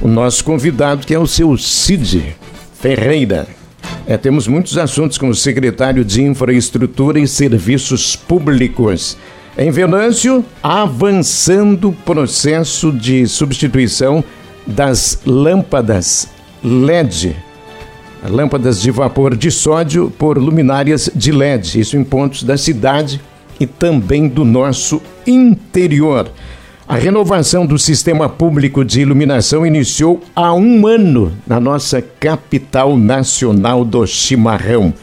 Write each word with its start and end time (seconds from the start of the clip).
o 0.00 0.08
nosso 0.08 0.44
convidado, 0.44 1.06
que 1.06 1.14
é 1.14 1.18
o 1.18 1.26
seu 1.26 1.56
Cid 1.56 2.36
Ferreira. 2.80 3.46
É, 4.06 4.16
temos 4.16 4.46
muitos 4.46 4.78
assuntos 4.78 5.18
com 5.18 5.28
o 5.28 5.34
secretário 5.34 6.04
de 6.04 6.22
Infraestrutura 6.22 7.18
e 7.18 7.26
Serviços 7.26 8.16
Públicos. 8.16 9.16
Em 9.56 9.70
Venâncio, 9.70 10.44
avançando 10.62 11.88
o 11.88 11.92
processo 11.92 12.92
de 12.92 13.26
substituição 13.26 14.22
das 14.66 15.20
lâmpadas 15.26 16.28
LED, 16.62 17.34
lâmpadas 18.28 18.80
de 18.80 18.90
vapor 18.90 19.36
de 19.36 19.50
sódio 19.50 20.10
por 20.16 20.38
luminárias 20.38 21.10
de 21.14 21.32
LED, 21.32 21.80
isso 21.80 21.96
em 21.96 22.04
pontos 22.04 22.42
da 22.42 22.56
cidade 22.56 23.20
e 23.58 23.66
também 23.66 24.28
do 24.28 24.44
nosso 24.44 25.02
interior. 25.26 26.30
A 26.88 26.96
renovação 26.96 27.66
do 27.66 27.78
sistema 27.78 28.30
público 28.30 28.82
de 28.82 29.02
iluminação 29.02 29.66
iniciou 29.66 30.22
há 30.34 30.54
um 30.54 30.86
ano 30.86 31.30
na 31.46 31.60
nossa 31.60 32.00
capital 32.00 32.96
nacional 32.96 33.84
do 33.84 34.06
chimarrão. 34.06 34.94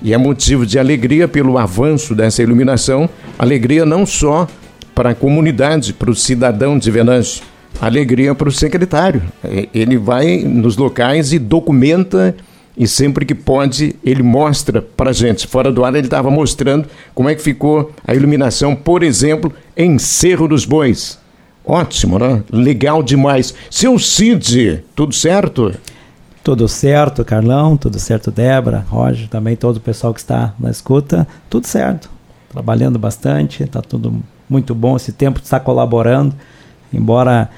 E 0.00 0.14
é 0.14 0.16
motivo 0.16 0.64
de 0.64 0.78
alegria 0.78 1.28
pelo 1.28 1.58
avanço 1.58 2.14
dessa 2.14 2.42
iluminação, 2.42 3.10
alegria 3.38 3.84
não 3.84 4.06
só 4.06 4.48
para 4.94 5.10
a 5.10 5.14
comunidade, 5.14 5.92
para 5.92 6.10
o 6.10 6.14
cidadão 6.14 6.78
de 6.78 6.90
Venâncio, 6.90 7.42
alegria 7.78 8.34
para 8.34 8.48
o 8.48 8.52
secretário. 8.52 9.22
Ele 9.74 9.98
vai 9.98 10.38
nos 10.38 10.78
locais 10.78 11.34
e 11.34 11.38
documenta 11.38 12.34
e 12.74 12.88
sempre 12.88 13.26
que 13.26 13.34
pode 13.34 13.94
ele 14.02 14.22
mostra 14.22 14.80
para 14.80 15.12
gente. 15.12 15.46
Fora 15.46 15.70
do 15.70 15.84
ar 15.84 15.94
ele 15.94 16.06
estava 16.06 16.30
mostrando 16.30 16.88
como 17.14 17.28
é 17.28 17.34
que 17.34 17.42
ficou 17.42 17.92
a 18.06 18.14
iluminação, 18.14 18.74
por 18.74 19.02
exemplo, 19.02 19.52
em 19.76 19.98
Cerro 19.98 20.48
dos 20.48 20.64
Bois. 20.64 21.22
Ótimo, 21.64 22.18
né? 22.18 22.42
Legal 22.52 23.02
demais. 23.02 23.54
Seu 23.70 23.98
Cid, 23.98 24.84
tudo 24.94 25.14
certo? 25.14 25.74
Tudo 26.42 26.68
certo, 26.68 27.24
Carlão, 27.24 27.74
tudo 27.74 27.98
certo, 27.98 28.30
Débora, 28.30 28.84
Roger, 28.90 29.28
também 29.28 29.56
todo 29.56 29.78
o 29.78 29.80
pessoal 29.80 30.12
que 30.12 30.20
está 30.20 30.52
na 30.60 30.70
escuta, 30.70 31.26
tudo 31.48 31.66
certo. 31.66 32.10
Trabalhando 32.50 32.98
bastante, 32.98 33.62
está 33.62 33.80
tudo 33.80 34.22
muito 34.48 34.74
bom, 34.74 34.94
esse 34.94 35.10
tempo 35.10 35.40
está 35.42 35.58
colaborando, 35.58 36.34
embora 36.92 37.48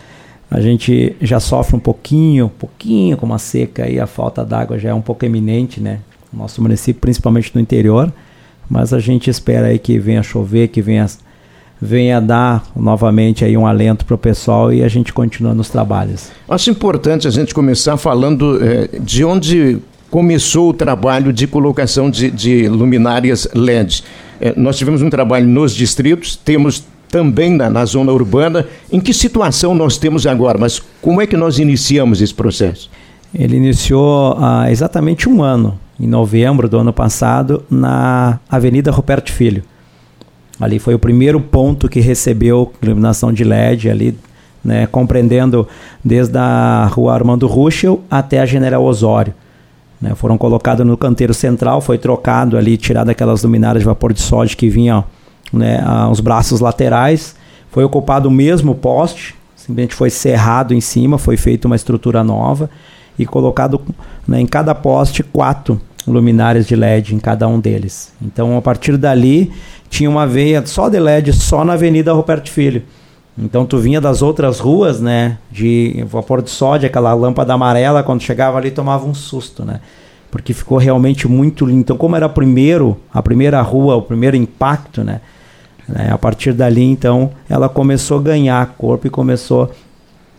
a 0.48 0.60
gente 0.60 1.16
já 1.20 1.40
sofre 1.40 1.74
um 1.74 1.80
pouquinho, 1.80 2.46
um 2.46 2.48
pouquinho 2.48 3.16
com 3.16 3.26
uma 3.26 3.40
seca 3.40 3.90
e 3.90 3.98
a 3.98 4.06
falta 4.06 4.44
d'água 4.44 4.78
já 4.78 4.90
é 4.90 4.94
um 4.94 5.02
pouco 5.02 5.24
eminente, 5.24 5.80
né? 5.80 5.98
Nosso 6.32 6.62
município, 6.62 7.00
principalmente 7.00 7.50
no 7.52 7.60
interior, 7.60 8.12
mas 8.70 8.92
a 8.92 9.00
gente 9.00 9.28
espera 9.28 9.66
aí 9.66 9.80
que 9.80 9.98
venha 9.98 10.22
chover, 10.22 10.68
que 10.68 10.80
venha 10.80 11.06
venha 11.80 12.20
dar 12.20 12.64
novamente 12.74 13.44
aí 13.44 13.56
um 13.56 13.66
alento 13.66 14.04
para 14.04 14.14
o 14.14 14.18
pessoal 14.18 14.72
e 14.72 14.82
a 14.82 14.88
gente 14.88 15.12
continua 15.12 15.54
nos 15.54 15.68
trabalhos. 15.68 16.30
Acho 16.48 16.70
importante 16.70 17.28
a 17.28 17.30
gente 17.30 17.54
começar 17.54 17.96
falando 17.96 18.58
é, 18.62 18.98
de 18.98 19.24
onde 19.24 19.78
começou 20.10 20.70
o 20.70 20.74
trabalho 20.74 21.32
de 21.32 21.46
colocação 21.46 22.10
de, 22.10 22.30
de 22.30 22.68
luminárias 22.68 23.48
LED. 23.54 24.02
É, 24.40 24.54
nós 24.56 24.76
tivemos 24.76 25.02
um 25.02 25.10
trabalho 25.10 25.46
nos 25.46 25.74
distritos, 25.74 26.36
temos 26.36 26.84
também 27.08 27.50
na, 27.50 27.70
na, 27.70 27.84
zona 27.84 28.12
urbana. 28.12 28.66
Em 28.90 29.00
que 29.00 29.12
situação 29.12 29.74
nós 29.74 29.96
temos 29.98 30.26
agora? 30.26 30.58
Mas 30.58 30.82
como 31.00 31.20
é 31.20 31.26
que 31.26 31.36
nós 31.36 31.58
iniciamos 31.58 32.20
esse 32.20 32.34
processo? 32.34 32.90
Ele 33.34 33.56
iniciou 33.56 34.36
há 34.38 34.70
exatamente 34.70 35.28
um 35.28 35.42
ano, 35.42 35.78
em 36.00 36.06
novembro 36.06 36.68
do 36.68 36.78
ano 36.78 36.92
passado, 36.92 37.62
na 37.70 38.38
Avenida 38.48 38.90
Roberto 38.90 39.30
Filho. 39.30 39.62
Ali 40.60 40.78
foi 40.78 40.94
o 40.94 40.98
primeiro 40.98 41.40
ponto 41.40 41.88
que 41.88 42.00
recebeu 42.00 42.72
iluminação 42.82 43.32
de 43.32 43.44
LED 43.44 43.90
ali, 43.90 44.18
né, 44.64 44.86
compreendendo 44.86 45.68
desde 46.02 46.36
a 46.38 46.86
rua 46.90 47.14
Armando 47.14 47.46
Ruschel 47.46 48.02
até 48.10 48.40
a 48.40 48.46
General 48.46 48.82
Osório. 48.82 49.34
Né, 50.00 50.14
foram 50.14 50.36
colocados 50.36 50.86
no 50.86 50.96
canteiro 50.96 51.34
central, 51.34 51.80
foi 51.80 51.98
trocado 51.98 52.56
ali, 52.56 52.76
tirado 52.76 53.10
aquelas 53.10 53.42
luminárias 53.42 53.82
de 53.82 53.86
vapor 53.86 54.12
de 54.12 54.20
sódio 54.20 54.56
que 54.56 54.68
vinham 54.68 55.04
né, 55.52 55.82
aos 55.84 56.20
braços 56.20 56.60
laterais. 56.60 57.36
Foi 57.70 57.84
ocupado 57.84 58.28
o 58.28 58.32
mesmo 58.32 58.74
poste, 58.74 59.34
simplesmente 59.54 59.94
foi 59.94 60.10
cerrado 60.10 60.72
em 60.72 60.80
cima, 60.80 61.18
foi 61.18 61.36
feita 61.36 61.66
uma 61.66 61.76
estrutura 61.76 62.24
nova 62.24 62.70
e 63.18 63.26
colocado 63.26 63.80
né, 64.26 64.40
em 64.40 64.46
cada 64.46 64.74
poste 64.74 65.22
quatro 65.22 65.80
luminárias 66.06 66.66
de 66.66 66.76
LED 66.76 67.14
em 67.14 67.18
cada 67.18 67.48
um 67.48 67.58
deles. 67.58 68.12
Então, 68.22 68.56
a 68.56 68.62
partir 68.62 68.96
dali, 68.96 69.52
tinha 69.88 70.08
uma 70.08 70.26
veia 70.26 70.64
só 70.66 70.88
de 70.88 70.98
LED 70.98 71.32
só 71.32 71.64
na 71.64 71.74
Avenida 71.74 72.12
Roberto 72.12 72.50
Filho. 72.50 72.82
Então 73.38 73.66
tu 73.66 73.78
vinha 73.78 74.00
das 74.00 74.22
outras 74.22 74.58
ruas, 74.58 75.00
né, 75.00 75.38
de 75.50 76.04
vapor 76.08 76.40
de 76.40 76.50
sódio, 76.50 76.86
aquela 76.86 77.12
lâmpada 77.12 77.52
amarela, 77.52 78.02
quando 78.02 78.22
chegava 78.22 78.56
ali 78.56 78.70
tomava 78.70 79.06
um 79.06 79.14
susto, 79.14 79.64
né? 79.64 79.80
Porque 80.30 80.54
ficou 80.54 80.78
realmente 80.78 81.28
muito 81.28 81.64
lindo. 81.64 81.80
Então, 81.80 81.96
como 81.96 82.16
era 82.16 82.28
primeiro, 82.28 82.98
a 83.12 83.22
primeira 83.22 83.60
rua, 83.62 83.96
o 83.96 84.02
primeiro 84.02 84.36
impacto, 84.36 85.04
né? 85.04 85.20
né 85.88 86.10
a 86.10 86.18
partir 86.18 86.52
dali, 86.52 86.82
então, 86.82 87.30
ela 87.48 87.68
começou 87.68 88.18
a 88.18 88.22
ganhar 88.22 88.74
corpo 88.76 89.06
e 89.06 89.10
começou 89.10 89.70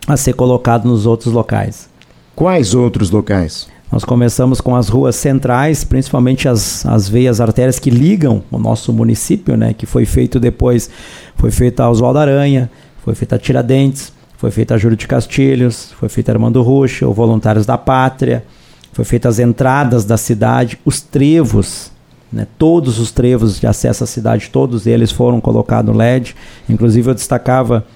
a 0.06 0.16
ser 0.16 0.34
colocado 0.34 0.86
nos 0.86 1.06
outros 1.06 1.32
locais. 1.32 1.88
Quais 2.34 2.74
outros 2.74 3.10
locais? 3.10 3.68
Nós 3.90 4.04
começamos 4.04 4.60
com 4.60 4.76
as 4.76 4.88
ruas 4.88 5.16
centrais, 5.16 5.82
principalmente 5.82 6.46
as, 6.46 6.84
as 6.84 7.08
veias 7.08 7.40
artérias 7.40 7.78
que 7.78 7.88
ligam 7.88 8.42
o 8.50 8.58
nosso 8.58 8.92
município, 8.92 9.56
né? 9.56 9.72
Que 9.72 9.86
foi 9.86 10.04
feito 10.04 10.38
depois, 10.38 10.90
foi 11.36 11.50
feita 11.50 11.84
a 11.84 11.90
Oswaldo 11.90 12.18
Aranha, 12.18 12.70
foi 13.02 13.14
feita 13.14 13.36
a 13.36 13.38
Tiradentes, 13.38 14.12
foi 14.36 14.50
feita 14.50 14.74
a 14.74 14.78
Júlio 14.78 14.96
de 14.96 15.06
Castilhos, 15.08 15.92
foi 15.98 16.10
feita 16.10 16.30
a 16.30 16.34
Armando 16.34 16.60
Ruxa, 16.62 17.08
o 17.08 17.14
Voluntários 17.14 17.64
da 17.64 17.78
Pátria, 17.78 18.44
foi 18.92 19.06
feita 19.06 19.28
as 19.28 19.38
entradas 19.38 20.04
da 20.04 20.18
cidade, 20.18 20.78
os 20.84 21.00
trevos, 21.00 21.90
né? 22.30 22.46
Todos 22.58 22.98
os 22.98 23.10
trevos 23.10 23.58
de 23.58 23.66
acesso 23.66 24.04
à 24.04 24.06
cidade, 24.06 24.50
todos 24.52 24.86
eles 24.86 25.10
foram 25.10 25.40
colocados 25.40 25.90
no 25.90 25.98
LED. 25.98 26.36
Inclusive 26.68 27.08
eu 27.08 27.14
destacava 27.14 27.86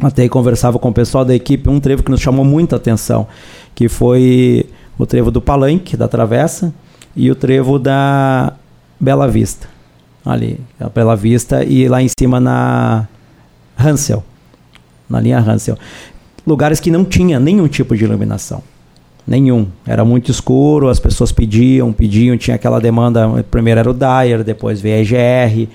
até 0.00 0.28
conversava 0.28 0.78
com 0.80 0.88
o 0.88 0.92
pessoal 0.92 1.24
da 1.24 1.34
equipe 1.34 1.68
um 1.68 1.78
trevo 1.78 2.02
que 2.02 2.10
nos 2.10 2.20
chamou 2.20 2.44
muita 2.44 2.76
atenção, 2.76 3.28
que 3.74 3.88
foi 3.88 4.66
o 5.02 5.06
trevo 5.06 5.30
do 5.30 5.40
Palanque, 5.40 5.96
da 5.96 6.08
Travessa, 6.08 6.72
e 7.14 7.30
o 7.30 7.34
trevo 7.34 7.78
da 7.78 8.54
Bela 8.98 9.28
Vista. 9.28 9.68
Ali, 10.24 10.60
a 10.78 10.88
Bela 10.88 11.16
Vista 11.16 11.64
e 11.64 11.88
lá 11.88 12.00
em 12.00 12.06
cima 12.08 12.38
na 12.38 13.08
Hansel, 13.78 14.22
na 15.10 15.20
linha 15.20 15.38
Hansel. 15.38 15.76
Lugares 16.46 16.80
que 16.80 16.90
não 16.90 17.04
tinha 17.04 17.40
nenhum 17.40 17.66
tipo 17.66 17.96
de 17.96 18.04
iluminação. 18.04 18.62
Nenhum. 19.26 19.66
Era 19.86 20.04
muito 20.04 20.30
escuro, 20.30 20.88
as 20.88 20.98
pessoas 20.98 21.30
pediam, 21.30 21.92
pediam, 21.92 22.36
tinha 22.36 22.54
aquela 22.54 22.80
demanda. 22.80 23.44
Primeiro 23.50 23.80
era 23.80 23.90
o 23.90 23.94
Dyer, 23.94 24.42
depois 24.42 24.80
veio 24.80 24.96
a 24.96 25.00
EGR, 25.00 25.68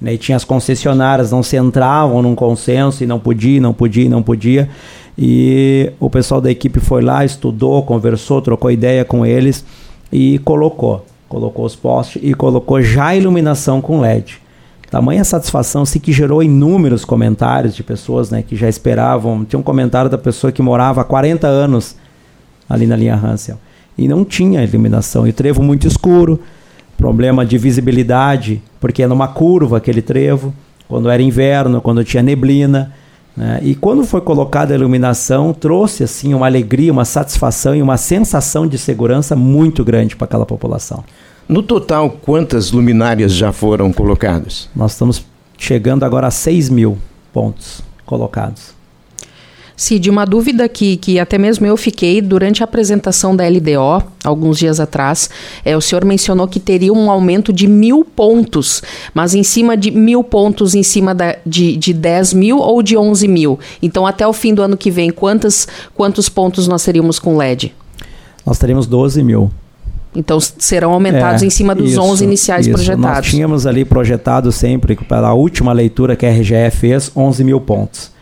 né, 0.00 0.14
e 0.14 0.18
tinha 0.18 0.36
as 0.36 0.44
concessionárias, 0.44 1.30
não 1.30 1.42
se 1.42 1.56
entravam 1.56 2.22
num 2.22 2.34
consenso 2.34 3.02
e 3.02 3.06
não 3.06 3.18
podia, 3.18 3.60
não 3.60 3.72
podia, 3.72 4.08
não 4.08 4.22
podia. 4.22 4.68
E 5.16 5.92
o 6.00 6.10
pessoal 6.10 6.40
da 6.40 6.50
equipe 6.50 6.80
foi 6.80 7.02
lá, 7.02 7.24
estudou, 7.24 7.82
conversou, 7.82 8.42
trocou 8.42 8.70
ideia 8.70 9.04
com 9.04 9.24
eles 9.24 9.64
e 10.12 10.38
colocou. 10.40 11.04
Colocou 11.28 11.64
os 11.64 11.74
postes 11.74 12.20
e 12.22 12.34
colocou 12.34 12.82
já 12.82 13.06
a 13.06 13.16
iluminação 13.16 13.80
com 13.80 14.00
LED. 14.00 14.40
Tamanha 14.90 15.24
satisfação, 15.24 15.84
se 15.84 15.98
que 15.98 16.12
gerou 16.12 16.42
inúmeros 16.42 17.04
comentários 17.04 17.74
de 17.74 17.82
pessoas 17.82 18.30
né, 18.30 18.42
que 18.42 18.54
já 18.54 18.68
esperavam. 18.68 19.44
Tinha 19.44 19.58
um 19.58 19.62
comentário 19.62 20.10
da 20.10 20.18
pessoa 20.18 20.52
que 20.52 20.62
morava 20.62 21.00
há 21.00 21.04
40 21.04 21.46
anos 21.46 21.96
ali 22.68 22.86
na 22.86 22.96
linha 22.96 23.14
Hansel 23.14 23.58
e 23.96 24.06
não 24.08 24.24
tinha 24.24 24.62
iluminação. 24.62 25.26
E 25.26 25.32
trevo 25.32 25.62
muito 25.62 25.86
escuro, 25.86 26.40
problema 26.96 27.44
de 27.44 27.58
visibilidade, 27.58 28.62
porque 28.80 29.02
é 29.02 29.06
numa 29.06 29.28
curva 29.28 29.78
aquele 29.78 30.02
trevo, 30.02 30.54
quando 30.88 31.10
era 31.10 31.22
inverno, 31.22 31.80
quando 31.80 32.04
tinha 32.04 32.22
neblina. 32.22 32.92
Né? 33.36 33.60
E 33.62 33.74
quando 33.74 34.04
foi 34.04 34.20
colocada 34.20 34.72
a 34.72 34.76
iluminação, 34.76 35.52
trouxe 35.52 36.04
assim 36.04 36.34
uma 36.34 36.46
alegria, 36.46 36.92
uma 36.92 37.04
satisfação 37.04 37.74
e 37.74 37.82
uma 37.82 37.96
sensação 37.96 38.66
de 38.66 38.78
segurança 38.78 39.34
muito 39.34 39.84
grande 39.84 40.14
para 40.16 40.26
aquela 40.26 40.46
população. 40.46 41.04
No 41.48 41.62
total, 41.62 42.10
quantas 42.10 42.70
luminárias 42.70 43.32
já 43.32 43.52
foram 43.52 43.92
colocadas? 43.92 44.68
Nós 44.74 44.92
estamos 44.92 45.24
chegando 45.58 46.04
agora 46.04 46.28
a 46.28 46.30
6 46.30 46.70
mil 46.70 46.98
pontos 47.32 47.82
colocados. 48.06 48.74
Cid, 49.76 50.08
uma 50.08 50.24
dúvida 50.24 50.68
que, 50.68 50.96
que 50.96 51.18
até 51.18 51.36
mesmo 51.36 51.66
eu 51.66 51.76
fiquei 51.76 52.20
durante 52.20 52.62
a 52.62 52.64
apresentação 52.64 53.34
da 53.34 53.44
LDO, 53.48 54.04
alguns 54.22 54.58
dias 54.58 54.78
atrás, 54.78 55.28
é, 55.64 55.76
o 55.76 55.80
senhor 55.80 56.04
mencionou 56.04 56.46
que 56.46 56.60
teria 56.60 56.92
um 56.92 57.10
aumento 57.10 57.52
de 57.52 57.66
mil 57.66 58.04
pontos, 58.04 58.82
mas 59.12 59.34
em 59.34 59.42
cima 59.42 59.76
de 59.76 59.90
mil 59.90 60.22
pontos, 60.22 60.74
em 60.74 60.82
cima 60.82 61.14
da, 61.14 61.36
de, 61.44 61.76
de 61.76 61.92
10 61.92 62.34
mil 62.34 62.58
ou 62.58 62.82
de 62.82 62.96
11 62.96 63.26
mil? 63.26 63.58
Então, 63.82 64.06
até 64.06 64.26
o 64.26 64.32
fim 64.32 64.54
do 64.54 64.62
ano 64.62 64.76
que 64.76 64.90
vem, 64.90 65.10
quantos, 65.10 65.66
quantos 65.94 66.28
pontos 66.28 66.68
nós 66.68 66.84
teríamos 66.84 67.18
com 67.18 67.36
LED? 67.36 67.74
Nós 68.46 68.58
teríamos 68.58 68.86
12 68.86 69.22
mil. 69.22 69.50
Então 70.16 70.38
serão 70.40 70.92
aumentados 70.92 71.42
é, 71.42 71.46
em 71.46 71.50
cima 71.50 71.74
dos 71.74 71.90
isso, 71.90 72.00
11 72.00 72.22
iniciais 72.24 72.66
isso. 72.66 72.76
projetados. 72.76 73.16
Nós 73.16 73.26
tínhamos 73.26 73.66
ali 73.66 73.84
projetado 73.84 74.52
sempre, 74.52 74.94
pela 74.94 75.34
última 75.34 75.72
leitura 75.72 76.14
que 76.14 76.24
a 76.24 76.30
RGE 76.30 76.70
fez, 76.70 77.10
11 77.16 77.42
mil 77.42 77.60
pontos. 77.60 78.13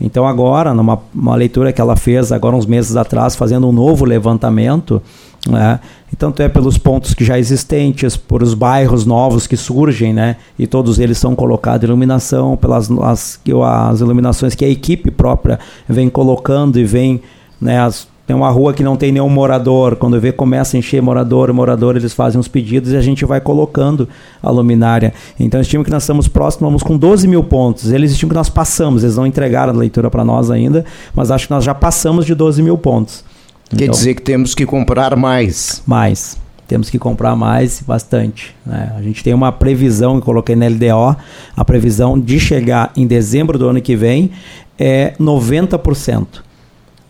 Então 0.00 0.26
agora, 0.26 0.72
numa 0.72 1.34
leitura 1.36 1.72
que 1.72 1.80
ela 1.80 1.94
fez 1.94 2.32
agora 2.32 2.56
uns 2.56 2.66
meses 2.66 2.96
atrás, 2.96 3.36
fazendo 3.36 3.68
um 3.68 3.72
novo 3.72 4.04
levantamento, 4.04 5.02
né? 5.48 5.80
Então, 6.12 6.34
é 6.38 6.48
pelos 6.48 6.76
pontos 6.76 7.14
que 7.14 7.24
já 7.24 7.38
existentes, 7.38 8.16
por 8.16 8.42
os 8.42 8.52
bairros 8.52 9.06
novos 9.06 9.46
que 9.46 9.56
surgem, 9.56 10.12
né? 10.12 10.36
E 10.58 10.66
todos 10.66 10.98
eles 10.98 11.18
são 11.18 11.34
colocados 11.34 11.88
iluminação, 11.88 12.56
pelas 12.56 12.90
as, 12.90 13.40
as 13.64 14.00
iluminações 14.00 14.54
que 14.54 14.64
a 14.64 14.68
equipe 14.68 15.10
própria 15.10 15.58
vem 15.88 16.10
colocando 16.10 16.78
e 16.78 16.84
vem, 16.84 17.22
né? 17.60 17.80
As, 17.80 18.08
tem 18.30 18.36
uma 18.36 18.48
rua 18.48 18.72
que 18.72 18.84
não 18.84 18.96
tem 18.96 19.10
nenhum 19.10 19.28
morador, 19.28 19.96
quando 19.96 20.20
vê 20.20 20.30
começa 20.30 20.76
a 20.76 20.78
encher 20.78 21.02
morador, 21.02 21.52
morador, 21.52 21.96
eles 21.96 22.12
fazem 22.12 22.38
os 22.38 22.46
pedidos 22.46 22.92
e 22.92 22.96
a 22.96 23.00
gente 23.00 23.24
vai 23.24 23.40
colocando 23.40 24.08
a 24.40 24.48
luminária. 24.52 25.12
Então, 25.36 25.60
estima 25.60 25.82
que 25.82 25.90
nós 25.90 26.04
estamos 26.04 26.28
próximos, 26.28 26.68
vamos 26.68 26.82
com 26.84 26.96
12 26.96 27.26
mil 27.26 27.42
pontos. 27.42 27.90
Eles 27.90 28.12
estimam 28.12 28.28
que 28.30 28.36
nós 28.36 28.48
passamos, 28.48 29.02
eles 29.02 29.16
não 29.16 29.26
entregaram 29.26 29.74
a 29.74 29.76
leitura 29.76 30.08
para 30.08 30.24
nós 30.24 30.48
ainda, 30.48 30.84
mas 31.12 31.32
acho 31.32 31.48
que 31.48 31.52
nós 31.52 31.64
já 31.64 31.74
passamos 31.74 32.24
de 32.24 32.32
12 32.32 32.62
mil 32.62 32.78
pontos. 32.78 33.24
Quer 33.68 33.82
então, 33.82 33.94
dizer 33.96 34.14
que 34.14 34.22
temos 34.22 34.54
que 34.54 34.64
comprar 34.64 35.16
mais. 35.16 35.82
Mais. 35.84 36.36
Temos 36.68 36.88
que 36.88 37.00
comprar 37.00 37.34
mais 37.34 37.82
bastante. 37.84 38.54
Né? 38.64 38.92
A 38.96 39.02
gente 39.02 39.24
tem 39.24 39.34
uma 39.34 39.50
previsão, 39.50 40.20
que 40.20 40.24
coloquei 40.24 40.54
na 40.54 40.68
LDO, 40.68 41.16
a 41.56 41.64
previsão 41.64 42.16
de 42.16 42.38
chegar 42.38 42.92
em 42.96 43.08
dezembro 43.08 43.58
do 43.58 43.66
ano 43.66 43.82
que 43.82 43.96
vem 43.96 44.30
é 44.78 45.14
90%. 45.18 46.48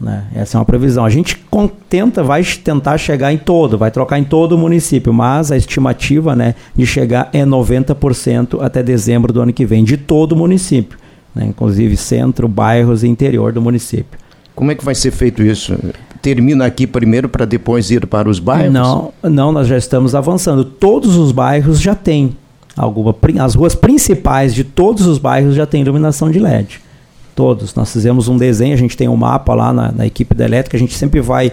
Né? 0.01 0.25
Essa 0.35 0.57
é 0.57 0.59
uma 0.59 0.65
previsão. 0.65 1.05
A 1.05 1.11
gente 1.11 1.39
tenta, 1.89 2.23
vai 2.23 2.43
tentar 2.43 2.97
chegar 2.97 3.33
em 3.33 3.39
todo, 3.39 3.77
vai 3.77 3.91
trocar 3.91 4.19
em 4.19 4.25
todo 4.25 4.53
o 4.53 4.59
município, 4.59 5.13
mas 5.13 5.53
a 5.53 5.57
estimativa 5.57 6.35
né, 6.35 6.55
de 6.75 6.87
chegar 6.87 7.29
é 7.33 7.45
90% 7.45 8.63
até 8.63 8.83
dezembro 8.83 9.33
do 9.33 9.43
ano 9.43 9.53
que 9.53 9.67
vem, 9.67 9.85
de 9.85 9.97
todo 9.97 10.33
o 10.33 10.37
município, 10.37 10.99
né? 11.35 11.47
inclusive 11.47 11.97
centro, 11.97 12.49
bairros 12.49 13.03
e 13.03 13.09
interior 13.09 13.53
do 13.53 13.61
município. 13.61 14.19
Como 14.55 14.73
é 14.73 14.75
que 14.75 14.85
vai 14.85 14.95
ser 14.95 15.11
feito 15.11 15.43
isso? 15.43 15.77
termina 16.21 16.67
aqui 16.67 16.87
primeiro 16.87 17.29
para 17.29 17.45
depois 17.45 17.91
ir 17.91 18.07
para 18.07 18.29
os 18.29 18.39
bairros? 18.39 18.73
Não, 18.73 19.13
não, 19.23 19.53
nós 19.53 19.67
já 19.67 19.77
estamos 19.77 20.15
avançando. 20.15 20.65
Todos 20.65 21.17
os 21.17 21.33
bairros 21.33 21.81
já 21.81 21.95
têm 21.95 22.37
alguma. 22.77 23.15
As 23.41 23.55
ruas 23.55 23.75
principais 23.75 24.55
de 24.55 24.65
todos 24.65 25.07
os 25.07 25.19
bairros 25.19 25.55
já 25.55 25.67
têm 25.67 25.83
iluminação 25.83 26.31
de 26.31 26.39
LED. 26.39 26.81
Todos. 27.41 27.75
Nós 27.75 27.91
fizemos 27.91 28.29
um 28.29 28.37
desenho, 28.37 28.75
a 28.75 28.77
gente 28.77 28.95
tem 28.95 29.09
um 29.09 29.17
mapa 29.17 29.55
lá 29.55 29.73
na, 29.73 29.91
na 29.91 30.07
equipe 30.07 30.35
da 30.35 30.45
elétrica, 30.45 30.77
a 30.77 30.81
gente 30.81 30.93
sempre 30.95 31.23
vai 31.23 31.51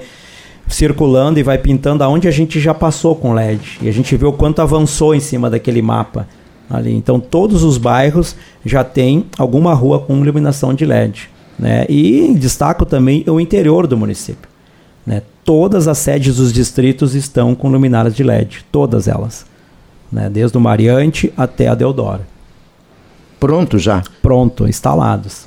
circulando 0.68 1.40
e 1.40 1.44
vai 1.44 1.58
pintando 1.58 2.04
aonde 2.04 2.28
a 2.28 2.32
gente 2.32 2.60
já 2.60 2.74
passou 2.74 3.16
com 3.16 3.32
LED. 3.32 3.80
E 3.82 3.88
a 3.88 3.94
gente 3.94 4.14
vê 4.18 4.26
o 4.26 4.34
quanto 4.34 4.62
avançou 4.62 5.16
em 5.16 5.22
cima 5.22 5.50
daquele 5.50 5.82
mapa 5.82 6.28
ali. 6.70 6.94
Então 6.94 7.22
todos 7.22 7.64
os 7.64 7.78
bairros 7.78 8.36
já 8.66 8.84
têm 8.84 9.28
alguma 9.38 9.74
rua 9.74 9.98
com 9.98 10.22
iluminação 10.22 10.74
de 10.74 10.86
LED. 10.86 11.30
Né? 11.58 11.86
E 11.88 12.36
destaco 12.38 12.86
também 12.86 13.24
o 13.26 13.40
interior 13.40 13.88
do 13.88 13.96
município. 13.96 14.50
Né? 15.06 15.22
Todas 15.46 15.88
as 15.88 16.00
sedes 16.00 16.36
dos 16.36 16.52
distritos 16.52 17.16
estão 17.16 17.56
com 17.56 17.70
luminárias 17.70 18.14
de 18.14 18.26
LED, 18.26 18.66
todas 18.74 19.08
elas. 19.08 19.46
Né? 20.12 20.30
Desde 20.30 20.58
o 20.58 20.60
Mariante 20.60 21.32
até 21.38 21.70
a 21.70 21.76
Deodoro. 21.76 22.24
Pronto 23.40 23.80
já? 23.80 24.04
Pronto, 24.22 24.68
instalados. 24.68 25.47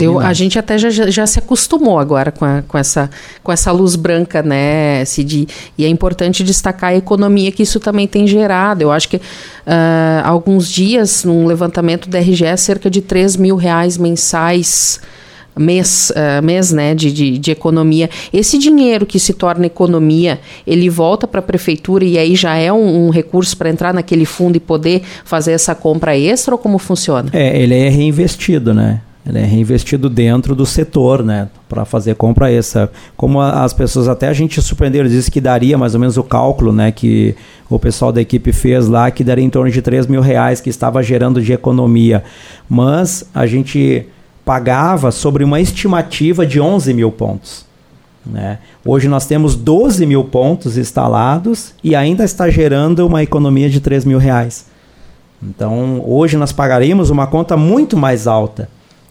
Eu, 0.00 0.18
a 0.18 0.32
gente 0.32 0.58
até 0.58 0.76
já, 0.76 0.90
já, 0.90 1.26
se 1.26 1.38
acostumou 1.38 1.98
agora 1.98 2.32
com, 2.32 2.44
a, 2.44 2.62
com, 2.66 2.76
essa, 2.76 3.08
com 3.42 3.52
essa 3.52 3.70
luz 3.70 3.94
branca, 3.94 4.42
né, 4.42 5.04
Cid? 5.04 5.46
E 5.78 5.84
é 5.84 5.88
importante 5.88 6.42
destacar 6.42 6.90
a 6.90 6.96
economia 6.96 7.52
que 7.52 7.62
isso 7.62 7.78
também 7.78 8.06
tem 8.08 8.26
gerado. 8.26 8.82
Eu 8.82 8.90
acho 8.90 9.08
que 9.08 9.16
uh, 9.16 9.20
alguns 10.24 10.68
dias, 10.68 11.22
num 11.22 11.46
levantamento 11.46 12.08
da 12.08 12.18
RGE, 12.18 12.56
cerca 12.56 12.90
de 12.90 13.00
3 13.00 13.36
mil 13.36 13.54
reais 13.54 13.96
mensais 13.96 15.00
mês, 15.58 16.10
uh, 16.10 16.44
mês 16.44 16.72
né, 16.72 16.94
de, 16.94 17.12
de, 17.12 17.38
de, 17.38 17.50
economia. 17.50 18.10
Esse 18.32 18.58
dinheiro 18.58 19.06
que 19.06 19.18
se 19.18 19.32
torna 19.32 19.66
economia, 19.66 20.40
ele 20.66 20.88
volta 20.90 21.26
para 21.26 21.40
a 21.40 21.42
prefeitura 21.42 22.04
e 22.04 22.18
aí 22.18 22.34
já 22.34 22.56
é 22.56 22.72
um, 22.72 23.06
um 23.06 23.10
recurso 23.10 23.56
para 23.56 23.70
entrar 23.70 23.94
naquele 23.94 24.24
fundo 24.24 24.56
e 24.56 24.60
poder 24.60 25.02
fazer 25.24 25.52
essa 25.52 25.74
compra 25.74 26.16
extra 26.16 26.54
ou 26.54 26.58
como 26.58 26.78
funciona? 26.78 27.30
É, 27.32 27.60
ele 27.60 27.74
é 27.74 27.88
reinvestido, 27.88 28.74
né? 28.74 29.00
É 29.34 29.44
reinvestido 29.44 30.08
dentro 30.08 30.54
do 30.54 30.64
setor, 30.64 31.24
né? 31.24 31.48
Para 31.68 31.84
fazer 31.84 32.14
compra 32.14 32.50
essa. 32.50 32.88
Como 33.16 33.40
as 33.40 33.72
pessoas 33.72 34.06
até 34.06 34.28
a 34.28 34.32
gente 34.32 34.62
surpreendeu, 34.62 35.06
disse 35.08 35.30
que 35.30 35.40
daria 35.40 35.76
mais 35.76 35.94
ou 35.94 36.00
menos 36.00 36.16
o 36.16 36.22
cálculo, 36.22 36.72
né? 36.72 36.92
Que 36.92 37.34
o 37.68 37.76
pessoal 37.76 38.12
da 38.12 38.20
equipe 38.20 38.52
fez 38.52 38.86
lá, 38.86 39.10
que 39.10 39.24
daria 39.24 39.44
em 39.44 39.50
torno 39.50 39.70
de 39.70 39.82
3 39.82 40.06
mil 40.06 40.20
reais 40.20 40.60
que 40.60 40.70
estava 40.70 41.02
gerando 41.02 41.42
de 41.42 41.52
economia. 41.52 42.22
Mas 42.68 43.28
a 43.34 43.46
gente 43.46 44.06
pagava 44.44 45.10
sobre 45.10 45.42
uma 45.42 45.60
estimativa 45.60 46.46
de 46.46 46.60
11 46.60 46.94
mil 46.94 47.10
pontos. 47.10 47.66
Né? 48.24 48.58
Hoje 48.84 49.08
nós 49.08 49.26
temos 49.26 49.56
12 49.56 50.06
mil 50.06 50.22
pontos 50.22 50.78
instalados 50.78 51.72
e 51.82 51.96
ainda 51.96 52.24
está 52.24 52.48
gerando 52.48 53.04
uma 53.04 53.24
economia 53.24 53.68
de 53.68 53.80
3 53.80 54.04
mil 54.04 54.18
reais. 54.18 54.66
Então 55.42 56.00
hoje 56.06 56.36
nós 56.36 56.52
pagaríamos 56.52 57.10
uma 57.10 57.26
conta 57.26 57.56
muito 57.56 57.96
mais 57.96 58.28
alta. 58.28 58.68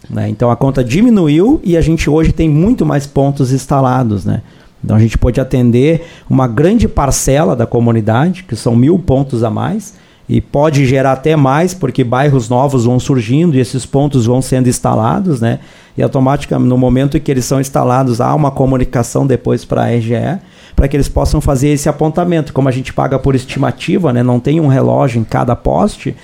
Né? 0.09 0.29
Então 0.29 0.49
a 0.51 0.55
conta 0.55 0.83
diminuiu 0.83 1.59
e 1.63 1.75
a 1.75 1.81
gente 1.81 2.09
hoje 2.09 2.31
tem 2.31 2.49
muito 2.49 2.85
mais 2.85 3.05
pontos 3.05 3.51
instalados. 3.51 4.25
Né? 4.25 4.41
Então 4.83 4.95
a 4.95 4.99
gente 4.99 5.17
pode 5.17 5.39
atender 5.41 6.05
uma 6.29 6.47
grande 6.47 6.87
parcela 6.87 7.55
da 7.55 7.65
comunidade, 7.65 8.43
que 8.43 8.55
são 8.55 8.75
mil 8.75 8.99
pontos 8.99 9.43
a 9.43 9.49
mais, 9.49 9.95
e 10.27 10.41
pode 10.41 10.85
gerar 10.85 11.11
até 11.11 11.35
mais, 11.35 11.73
porque 11.73 12.03
bairros 12.03 12.49
novos 12.49 12.85
vão 12.85 12.99
surgindo 12.99 13.55
e 13.55 13.59
esses 13.59 13.85
pontos 13.85 14.25
vão 14.25 14.41
sendo 14.41 14.67
instalados, 14.67 15.39
né? 15.39 15.59
E 15.95 16.01
automaticamente, 16.01 16.67
no 16.67 16.77
momento 16.77 17.15
em 17.15 17.19
que 17.19 17.31
eles 17.31 17.45
são 17.45 17.61
instalados, 17.61 18.19
há 18.19 18.33
uma 18.33 18.51
comunicação 18.51 19.25
depois 19.25 19.63
para 19.63 19.83
a 19.83 19.95
RGE, 19.95 20.39
para 20.75 20.87
que 20.87 20.97
eles 20.97 21.07
possam 21.07 21.39
fazer 21.39 21.69
esse 21.69 21.87
apontamento. 21.87 22.53
Como 22.53 22.67
a 22.67 22.71
gente 22.71 22.91
paga 22.91 23.19
por 23.19 23.35
estimativa, 23.35 24.11
né? 24.11 24.23
não 24.23 24.39
tem 24.39 24.59
um 24.59 24.67
relógio 24.67 25.21
em 25.21 25.23
cada 25.23 25.55
poste, 25.55 26.15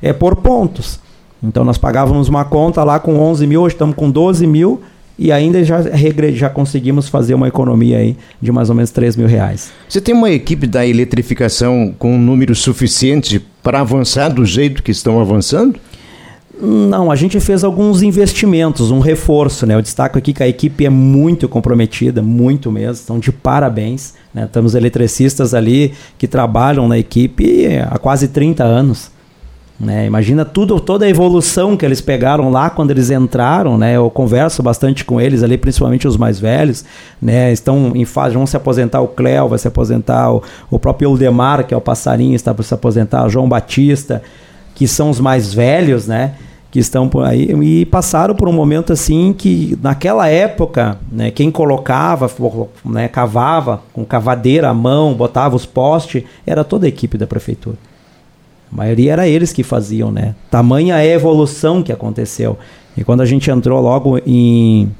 é 0.00 0.12
por 0.12 0.36
pontos. 0.36 1.00
Então 1.42 1.64
nós 1.64 1.78
pagávamos 1.78 2.28
uma 2.28 2.44
conta 2.44 2.82
lá 2.84 2.98
com 2.98 3.18
11 3.18 3.46
mil, 3.46 3.62
hoje 3.62 3.74
estamos 3.74 3.94
com 3.94 4.10
12 4.10 4.46
mil, 4.46 4.80
e 5.18 5.32
ainda 5.32 5.64
já, 5.64 5.82
já 6.32 6.48
conseguimos 6.48 7.08
fazer 7.08 7.34
uma 7.34 7.48
economia 7.48 7.98
aí 7.98 8.16
de 8.40 8.52
mais 8.52 8.68
ou 8.70 8.74
menos 8.76 8.90
3 8.90 9.16
mil 9.16 9.26
reais. 9.26 9.70
Você 9.88 10.00
tem 10.00 10.14
uma 10.14 10.30
equipe 10.30 10.66
da 10.66 10.86
eletrificação 10.86 11.92
com 11.98 12.14
um 12.14 12.18
número 12.18 12.54
suficiente 12.54 13.44
para 13.62 13.80
avançar 13.80 14.28
do 14.28 14.44
jeito 14.44 14.82
que 14.82 14.92
estão 14.92 15.20
avançando? 15.20 15.78
Não, 16.60 17.10
a 17.10 17.14
gente 17.14 17.38
fez 17.38 17.62
alguns 17.62 18.02
investimentos, 18.02 18.90
um 18.90 18.98
reforço, 18.98 19.64
né? 19.64 19.76
Eu 19.76 19.82
destaco 19.82 20.18
aqui 20.18 20.32
que 20.32 20.42
a 20.42 20.48
equipe 20.48 20.84
é 20.84 20.90
muito 20.90 21.48
comprometida, 21.48 22.20
muito 22.20 22.70
mesmo, 22.72 22.94
estão 22.94 23.18
de 23.20 23.30
parabéns. 23.30 24.14
Né? 24.34 24.48
Temos 24.52 24.74
eletricistas 24.74 25.54
ali 25.54 25.92
que 26.16 26.26
trabalham 26.26 26.88
na 26.88 26.98
equipe 26.98 27.68
há 27.88 27.96
quase 27.96 28.26
30 28.28 28.64
anos. 28.64 29.17
Né? 29.78 30.06
Imagina 30.06 30.44
tudo, 30.44 30.80
toda 30.80 31.04
a 31.04 31.08
evolução 31.08 31.76
que 31.76 31.86
eles 31.86 32.00
pegaram 32.00 32.50
lá 32.50 32.68
quando 32.68 32.90
eles 32.90 33.10
entraram, 33.10 33.78
né? 33.78 33.96
Eu 33.96 34.10
converso 34.10 34.60
bastante 34.60 35.04
com 35.04 35.20
eles 35.20 35.44
ali, 35.44 35.56
principalmente 35.56 36.08
os 36.08 36.16
mais 36.16 36.40
velhos, 36.40 36.84
né? 37.22 37.52
Estão 37.52 37.92
em 37.94 38.04
fase, 38.04 38.34
vão 38.34 38.44
se 38.44 38.56
aposentar 38.56 39.00
o 39.00 39.06
Cléo, 39.06 39.46
vai 39.46 39.58
se 39.58 39.68
aposentar 39.68 40.32
o, 40.32 40.42
o 40.68 40.80
próprio 40.80 41.10
Uldemar, 41.10 41.64
que 41.64 41.72
é 41.72 41.76
o 41.76 41.80
passarinho, 41.80 42.34
está 42.34 42.52
para 42.52 42.64
se 42.64 42.74
aposentar, 42.74 43.24
o 43.24 43.28
João 43.28 43.48
Batista, 43.48 44.20
que 44.74 44.88
são 44.88 45.10
os 45.10 45.20
mais 45.20 45.54
velhos, 45.54 46.08
né? 46.08 46.34
Que 46.72 46.80
estão 46.80 47.08
por 47.08 47.24
aí 47.24 47.44
e 47.62 47.86
passaram 47.86 48.34
por 48.34 48.48
um 48.48 48.52
momento 48.52 48.92
assim 48.92 49.32
que 49.32 49.78
naquela 49.80 50.26
época, 50.26 50.98
né? 51.10 51.30
Quem 51.30 51.52
colocava, 51.52 52.28
né? 52.84 53.06
Cavava 53.06 53.80
com 53.92 54.04
cavadeira 54.04 54.70
à 54.70 54.74
mão, 54.74 55.14
botava 55.14 55.54
os 55.54 55.64
postes, 55.64 56.24
era 56.44 56.64
toda 56.64 56.84
a 56.84 56.88
equipe 56.88 57.16
da 57.16 57.28
prefeitura. 57.28 57.76
A 58.70 58.76
maioria 58.76 59.12
era 59.12 59.28
eles 59.28 59.52
que 59.52 59.62
faziam, 59.62 60.10
né? 60.10 60.34
Tamanha 60.50 60.96
é 60.96 61.12
a 61.12 61.14
evolução 61.14 61.82
que 61.82 61.92
aconteceu. 61.92 62.58
E 62.96 63.04
quando 63.04 63.20
a 63.20 63.26
gente 63.26 63.50
entrou 63.50 63.80
logo 63.80 64.18
em, 64.26 64.90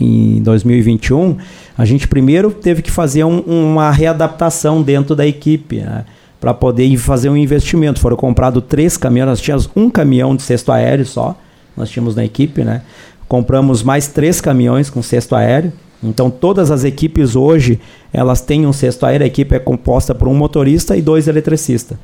em 0.00 0.42
2021, 0.42 1.36
a 1.76 1.84
gente 1.84 2.08
primeiro 2.08 2.50
teve 2.50 2.82
que 2.82 2.90
fazer 2.90 3.24
um, 3.24 3.40
uma 3.40 3.90
readaptação 3.90 4.82
dentro 4.82 5.14
da 5.14 5.26
equipe, 5.26 5.76
né? 5.76 6.04
para 6.40 6.54
poder 6.54 6.96
fazer 6.96 7.28
um 7.28 7.36
investimento. 7.36 8.00
Foram 8.00 8.16
comprados 8.16 8.64
três 8.66 8.96
caminhões, 8.96 9.28
nós 9.28 9.40
tínhamos 9.40 9.68
um 9.76 9.90
caminhão 9.90 10.34
de 10.34 10.42
cesto 10.42 10.72
aéreo 10.72 11.04
só, 11.04 11.36
nós 11.76 11.90
tínhamos 11.90 12.16
na 12.16 12.24
equipe, 12.24 12.64
né? 12.64 12.82
Compramos 13.28 13.82
mais 13.82 14.08
três 14.08 14.40
caminhões 14.40 14.88
com 14.88 15.02
cesto 15.02 15.36
aéreo. 15.36 15.72
Então 16.02 16.30
todas 16.30 16.70
as 16.70 16.82
equipes 16.82 17.36
hoje, 17.36 17.78
elas 18.12 18.40
têm 18.40 18.66
um 18.66 18.72
cesto 18.72 19.04
aéreo, 19.04 19.24
a 19.24 19.26
equipe 19.26 19.54
é 19.54 19.58
composta 19.58 20.14
por 20.14 20.26
um 20.26 20.34
motorista 20.34 20.96
e 20.96 21.02
dois 21.02 21.28
eletricistas. 21.28 21.98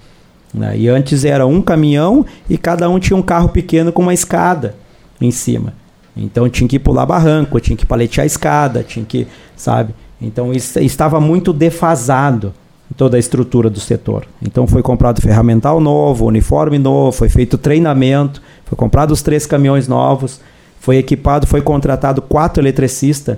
Né? 0.56 0.76
E 0.76 0.88
antes 0.88 1.25
era 1.25 1.46
um 1.46 1.60
caminhão 1.60 2.25
e 2.48 2.56
cada 2.56 2.88
um 2.88 2.98
tinha 2.98 3.16
um 3.16 3.22
carro 3.22 3.50
pequeno 3.50 3.92
com 3.92 4.02
uma 4.02 4.14
escada 4.14 4.75
em 5.20 5.30
cima. 5.30 5.75
Então 6.16 6.48
tinha 6.48 6.66
que 6.66 6.78
pular 6.78 7.04
barranco, 7.04 7.60
tinha 7.60 7.76
que 7.76 7.84
paletear 7.84 8.25
a 8.25 8.26
escada, 8.26 8.82
tinha 8.82 9.04
que, 9.04 9.26
sabe? 9.54 9.94
Então 10.20 10.50
isso 10.52 10.78
estava 10.80 11.20
muito 11.20 11.52
defasado 11.52 12.54
toda 12.96 13.18
a 13.18 13.20
estrutura 13.20 13.68
do 13.68 13.78
setor. 13.78 14.26
Então 14.40 14.66
foi 14.66 14.82
comprado 14.82 15.20
ferramental 15.20 15.78
novo, 15.78 16.25
uniforme 16.25 16.78
novo, 16.78 17.12
foi 17.12 17.28
feito 17.28 17.58
treinamento, 17.58 18.40
foi 18.64 18.78
comprado 18.78 19.10
os 19.10 19.20
três 19.20 19.44
caminhões 19.44 19.86
novos. 19.86 20.40
Foi 20.80 20.96
equipado, 20.96 21.46
foi 21.46 21.60
contratado 21.60 22.22
quatro 22.22 22.62
eletricistas 22.62 23.36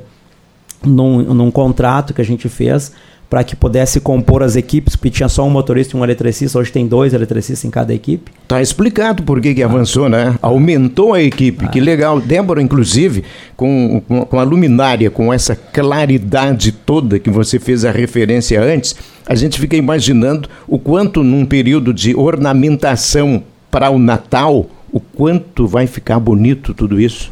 num, 0.85 1.23
num 1.35 1.51
contrato 1.51 2.13
que 2.13 2.21
a 2.21 2.25
gente 2.25 2.49
fez 2.49 2.93
para 3.29 3.45
que 3.45 3.55
pudesse 3.55 4.01
compor 4.01 4.43
as 4.43 4.57
equipes, 4.57 4.97
porque 4.97 5.11
tinha 5.11 5.29
só 5.29 5.47
um 5.47 5.51
motorista 5.51 5.97
e 5.97 6.01
um 6.01 6.05
eletricista, 6.05 6.59
hoje 6.59 6.73
tem 6.73 6.87
dois 6.87 7.13
eletricistas 7.13 7.65
em 7.65 7.71
cada 7.71 7.93
equipe. 7.93 8.33
Tá 8.47 8.63
explicado 8.63 9.23
por 9.23 9.41
que, 9.41 9.55
que 9.55 9.63
avançou, 9.63 10.09
né? 10.09 10.35
Aumentou 10.41 11.13
a 11.13 11.23
equipe, 11.23 11.67
ah. 11.67 11.69
que 11.69 11.79
legal. 11.79 12.21
Débora, 12.21 12.63
inclusive, 12.63 13.25
com, 13.55 14.03
com 14.29 14.41
a 14.41 14.43
luminária, 14.43 15.11
com 15.11 15.33
essa 15.33 15.55
claridade 15.55 16.73
toda 16.73 17.19
que 17.19 17.29
você 17.29 17.59
fez 17.59 17.85
a 17.85 17.91
referência 17.91 18.63
antes, 18.63 18.97
a 19.27 19.35
gente 19.35 19.61
fica 19.61 19.77
imaginando 19.77 20.49
o 20.67 20.79
quanto 20.79 21.23
num 21.23 21.45
período 21.45 21.93
de 21.93 22.17
ornamentação 22.17 23.43
para 23.71 23.91
o 23.91 23.99
Natal, 23.99 24.67
o 24.91 25.01
quanto 25.01 25.67
vai 25.67 25.87
ficar 25.87 26.19
bonito 26.19 26.73
tudo 26.73 26.99
isso. 26.99 27.31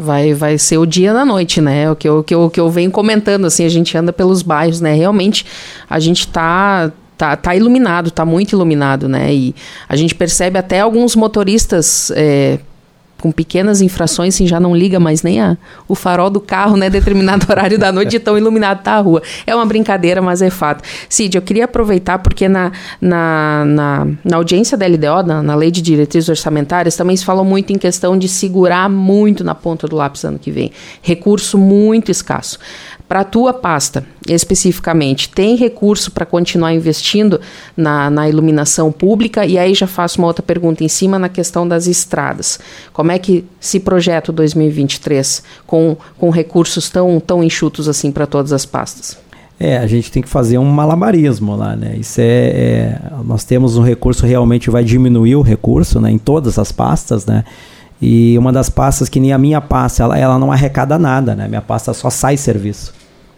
Vai, 0.00 0.32
vai 0.32 0.56
ser 0.58 0.78
o 0.78 0.86
dia 0.86 1.12
da 1.12 1.24
noite, 1.24 1.60
né? 1.60 1.90
O 1.90 1.96
que 1.96 2.08
eu, 2.08 2.22
que, 2.22 2.32
eu, 2.32 2.48
que 2.48 2.60
eu 2.60 2.70
venho 2.70 2.88
comentando, 2.88 3.46
assim, 3.46 3.64
a 3.64 3.68
gente 3.68 3.98
anda 3.98 4.12
pelos 4.12 4.42
bairros, 4.42 4.80
né? 4.80 4.94
Realmente 4.94 5.44
a 5.90 5.98
gente 5.98 6.28
tá, 6.28 6.92
tá, 7.16 7.34
tá 7.34 7.56
iluminado, 7.56 8.10
tá 8.12 8.24
muito 8.24 8.52
iluminado, 8.52 9.08
né? 9.08 9.34
E 9.34 9.54
a 9.88 9.96
gente 9.96 10.14
percebe 10.14 10.56
até 10.56 10.78
alguns 10.78 11.16
motoristas 11.16 12.12
é, 12.14 12.60
com 13.20 13.32
pequenas 13.32 13.80
infrações, 13.80 14.34
assim, 14.34 14.46
já 14.46 14.60
não 14.60 14.74
liga 14.74 15.00
mais 15.00 15.22
nem 15.22 15.40
a, 15.40 15.56
o 15.86 15.94
farol 15.94 16.30
do 16.30 16.40
carro, 16.40 16.76
né? 16.76 16.88
Determinado 16.88 17.46
horário 17.50 17.78
da 17.78 17.90
noite, 17.90 18.18
tão 18.18 18.38
iluminado 18.38 18.82
tá 18.82 18.92
a 18.92 19.00
rua. 19.00 19.22
É 19.46 19.54
uma 19.54 19.66
brincadeira, 19.66 20.22
mas 20.22 20.40
é 20.40 20.50
fato. 20.50 20.82
Cid, 21.08 21.36
eu 21.36 21.42
queria 21.42 21.64
aproveitar, 21.64 22.18
porque 22.18 22.48
na, 22.48 22.72
na, 23.00 23.64
na, 23.64 24.06
na 24.24 24.36
audiência 24.36 24.76
da 24.76 24.86
LDO, 24.86 25.26
na, 25.26 25.42
na 25.42 25.54
Lei 25.54 25.70
de 25.70 25.82
Diretrizes 25.82 26.28
Orçamentárias, 26.28 26.96
também 26.96 27.16
se 27.16 27.24
falou 27.24 27.44
muito 27.44 27.72
em 27.72 27.78
questão 27.78 28.16
de 28.16 28.28
segurar 28.28 28.88
muito 28.88 29.42
na 29.42 29.54
ponta 29.54 29.86
do 29.86 29.96
lápis 29.96 30.24
ano 30.24 30.38
que 30.38 30.50
vem. 30.50 30.70
Recurso 31.02 31.58
muito 31.58 32.10
escasso. 32.10 32.58
Para 33.08 33.20
a 33.20 33.24
tua 33.24 33.54
pasta, 33.54 34.04
especificamente, 34.28 35.30
tem 35.30 35.56
recurso 35.56 36.10
para 36.10 36.26
continuar 36.26 36.74
investindo 36.74 37.40
na, 37.74 38.10
na 38.10 38.28
iluminação 38.28 38.92
pública? 38.92 39.46
E 39.46 39.56
aí 39.56 39.72
já 39.72 39.86
faço 39.86 40.18
uma 40.18 40.26
outra 40.26 40.42
pergunta 40.42 40.84
em 40.84 40.88
cima 40.88 41.18
na 41.18 41.30
questão 41.30 41.66
das 41.66 41.86
estradas. 41.86 42.60
Como 42.92 43.10
é 43.10 43.18
que 43.18 43.46
se 43.58 43.80
projeta 43.80 44.30
o 44.30 44.34
2023 44.34 45.42
com, 45.66 45.96
com 46.18 46.28
recursos 46.28 46.90
tão, 46.90 47.18
tão 47.18 47.42
enxutos 47.42 47.88
assim 47.88 48.12
para 48.12 48.26
todas 48.26 48.52
as 48.52 48.66
pastas? 48.66 49.16
É, 49.58 49.78
a 49.78 49.86
gente 49.86 50.12
tem 50.12 50.22
que 50.22 50.28
fazer 50.28 50.58
um 50.58 50.66
malabarismo 50.66 51.56
lá, 51.56 51.74
né? 51.74 51.96
Isso 51.98 52.20
é, 52.20 52.24
é, 52.24 53.00
nós 53.24 53.42
temos 53.42 53.76
um 53.76 53.82
recurso 53.82 54.24
realmente 54.24 54.70
vai 54.70 54.84
diminuir 54.84 55.34
o 55.34 55.42
recurso, 55.42 55.98
né? 55.98 56.10
Em 56.10 56.18
todas 56.18 56.58
as 56.58 56.70
pastas, 56.70 57.24
né? 57.24 57.42
E 58.00 58.38
uma 58.38 58.52
das 58.52 58.70
pastas 58.70 59.08
que 59.08 59.18
nem 59.18 59.32
a 59.32 59.38
minha 59.38 59.60
pasta, 59.60 60.04
ela, 60.04 60.18
ela 60.18 60.38
não 60.38 60.52
arrecada 60.52 60.98
nada, 60.98 61.34
né? 61.34 61.48
Minha 61.48 61.62
pasta 61.62 61.92
só 61.92 62.10
sai 62.10 62.36
serviço. 62.36 62.94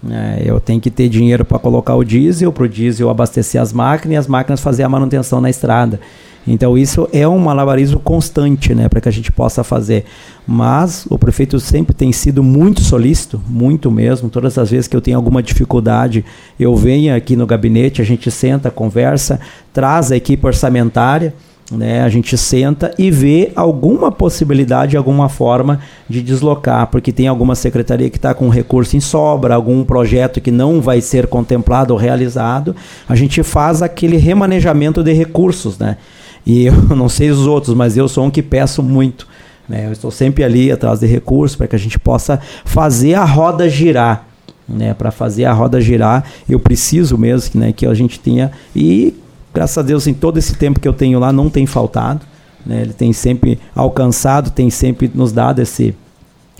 É, 0.09 0.43
eu 0.45 0.59
tenho 0.61 0.81
que 0.81 0.90
ter 0.90 1.09
dinheiro 1.09 1.45
para 1.45 1.59
colocar 1.59 1.95
o 1.95 2.05
diesel, 2.05 2.52
para 2.52 2.64
o 2.64 2.69
diesel 2.69 3.11
abastecer 3.11 3.61
as 3.61 3.73
máquinas 3.73 4.14
e 4.14 4.17
as 4.17 4.26
máquinas 4.26 4.61
fazer 4.61 4.83
a 4.83 4.88
manutenção 4.88 5.40
na 5.40 5.50
estrada. 5.50 6.00
Então 6.47 6.76
isso 6.76 7.07
é 7.12 7.29
um 7.29 7.38
malabarismo 7.38 8.00
constante, 8.00 8.75
né, 8.75 8.88
para 8.88 9.00
que 9.00 9.09
a 9.09 9.12
gente 9.12 9.31
possa 9.31 9.62
fazer. 9.62 10.05
Mas 10.47 11.07
o 11.11 11.19
prefeito 11.19 11.61
sempre 11.61 11.95
tem 11.95 12.12
sido 12.12 12.43
muito 12.43 12.81
solícito, 12.81 13.40
muito 13.47 13.90
mesmo. 13.90 14.31
Todas 14.31 14.57
as 14.57 14.71
vezes 14.71 14.88
que 14.88 14.97
eu 14.97 15.02
tenho 15.02 15.19
alguma 15.19 15.43
dificuldade, 15.43 16.25
eu 16.59 16.75
venho 16.75 17.14
aqui 17.14 17.37
no 17.37 17.47
gabinete, 17.47 18.00
a 18.00 18.05
gente 18.05 18.31
senta, 18.31 18.71
conversa, 18.71 19.38
traz 19.73 20.11
a 20.11 20.17
equipe 20.17 20.47
orçamentária 20.47 21.35
né? 21.70 22.02
A 22.02 22.08
gente 22.08 22.36
senta 22.36 22.92
e 22.98 23.10
vê 23.10 23.52
alguma 23.54 24.10
possibilidade, 24.10 24.96
alguma 24.96 25.28
forma 25.28 25.80
de 26.08 26.20
deslocar, 26.20 26.88
porque 26.88 27.12
tem 27.12 27.28
alguma 27.28 27.54
secretaria 27.54 28.10
que 28.10 28.16
está 28.16 28.34
com 28.34 28.48
recurso 28.48 28.96
em 28.96 29.00
sobra, 29.00 29.54
algum 29.54 29.84
projeto 29.84 30.40
que 30.40 30.50
não 30.50 30.80
vai 30.80 31.00
ser 31.00 31.26
contemplado 31.28 31.92
ou 31.94 31.98
realizado, 31.98 32.74
a 33.08 33.14
gente 33.14 33.42
faz 33.42 33.82
aquele 33.82 34.16
remanejamento 34.16 35.02
de 35.02 35.12
recursos, 35.12 35.78
né? 35.78 35.96
E 36.44 36.66
eu 36.66 36.74
não 36.96 37.08
sei 37.08 37.30
os 37.30 37.46
outros, 37.46 37.74
mas 37.74 37.96
eu 37.96 38.08
sou 38.08 38.24
um 38.24 38.30
que 38.30 38.42
peço 38.42 38.82
muito. 38.82 39.28
Né? 39.68 39.86
Eu 39.86 39.92
estou 39.92 40.10
sempre 40.10 40.42
ali 40.42 40.72
atrás 40.72 40.98
de 40.98 41.06
recursos 41.06 41.56
para 41.56 41.68
que 41.68 41.76
a 41.76 41.78
gente 41.78 41.98
possa 41.98 42.40
fazer 42.64 43.14
a 43.14 43.24
roda 43.24 43.68
girar. 43.68 44.26
Né? 44.68 44.94
Para 44.94 45.10
fazer 45.10 45.44
a 45.44 45.52
roda 45.52 45.80
girar, 45.80 46.24
eu 46.48 46.58
preciso 46.58 47.16
mesmo 47.16 47.60
né, 47.60 47.72
que 47.72 47.86
a 47.86 47.94
gente 47.94 48.18
tenha. 48.18 48.50
E 48.74 49.14
graças 49.52 49.78
a 49.78 49.83
Deus, 49.83 50.07
em 50.07 50.14
todo 50.14 50.38
esse 50.38 50.54
tempo 50.54 50.80
que 50.80 50.88
eu 50.88 50.92
tenho 50.92 51.19
lá, 51.19 51.33
não 51.33 51.50
tem 51.50 51.66
faltado. 51.66 52.21
Né? 52.64 52.83
Ele 52.83 52.92
tem 52.92 53.12
sempre 53.12 53.59
alcançado, 53.75 54.50
tem 54.50 54.71
sempre 54.71 55.11
nos 55.14 55.33
dado 55.33 55.61
esse, 55.61 55.95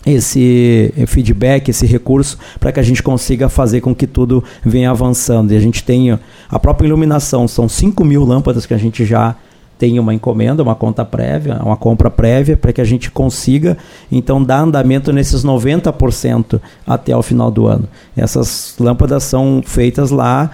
esse 0.07 0.93
feedback, 1.07 1.69
esse 1.69 1.87
recurso, 1.87 2.39
para 2.59 2.73
que 2.73 2.81
a 2.81 2.83
gente 2.83 3.03
consiga 3.03 3.49
fazer 3.49 3.81
com 3.81 3.95
que 3.95 4.07
tudo 4.07 4.43
venha 4.65 4.91
avançando. 4.91 5.53
E 5.53 5.57
a 5.57 5.61
gente 5.61 5.85
tenha 5.85 6.21
a 6.49 6.59
própria 6.59 6.87
iluminação, 6.87 7.47
são 7.47 7.69
5 7.69 8.05
mil 8.05 8.25
lâmpadas 8.25 8.67
que 8.67 8.75
a 8.75 8.79
gente 8.79 9.05
já 9.05 9.37
tem 9.79 9.99
uma 9.99 10.13
encomenda, 10.13 10.63
uma 10.63 10.75
conta 10.75 11.07
prévia, 11.07 11.59
uma 11.65 11.77
compra 11.77 12.11
prévia, 12.11 12.55
para 12.55 12.71
que 12.71 12.83
a 12.83 12.85
gente 12.85 13.11
consiga, 13.11 13.79
então, 14.13 14.43
dar 14.43 14.61
andamento 14.61 15.11
nesses 15.11 15.43
90% 15.43 16.61
até 16.87 17.17
o 17.17 17.23
final 17.23 17.51
do 17.51 17.67
ano. 17.67 17.89
Essas 18.15 18.75
lâmpadas 18.79 19.25
são 19.25 19.63
feitas 19.65 20.11
lá 20.11 20.51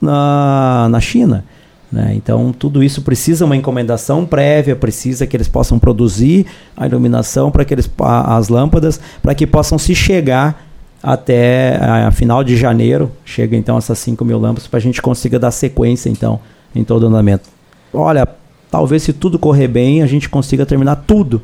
na, 0.00 0.88
na 0.90 0.98
China. 0.98 1.44
Né? 1.94 2.12
Então, 2.16 2.52
tudo 2.52 2.82
isso 2.82 3.02
precisa 3.02 3.44
uma 3.44 3.56
encomendação 3.56 4.26
prévia, 4.26 4.74
precisa 4.74 5.28
que 5.28 5.36
eles 5.36 5.46
possam 5.46 5.78
produzir 5.78 6.44
a 6.76 6.88
iluminação 6.88 7.52
para 7.52 7.64
que 7.64 7.72
eles, 7.72 7.88
as 8.00 8.48
lâmpadas, 8.48 9.00
para 9.22 9.32
que 9.32 9.46
possam 9.46 9.78
se 9.78 9.94
chegar 9.94 10.66
até 11.00 11.76
a, 11.80 12.10
final 12.10 12.42
de 12.42 12.56
janeiro. 12.56 13.12
Chega 13.24 13.56
então 13.56 13.78
essas 13.78 13.96
5 14.00 14.24
mil 14.24 14.40
lâmpadas 14.40 14.66
para 14.66 14.78
a 14.78 14.82
gente 14.82 15.00
consiga 15.00 15.38
dar 15.38 15.52
sequência 15.52 16.10
então 16.10 16.40
em 16.74 16.82
todo 16.82 17.04
o 17.04 17.06
andamento. 17.06 17.48
Olha, 17.92 18.26
talvez 18.68 19.04
se 19.04 19.12
tudo 19.12 19.38
correr 19.38 19.68
bem, 19.68 20.02
a 20.02 20.06
gente 20.06 20.28
consiga 20.28 20.66
terminar 20.66 21.04
tudo 21.06 21.40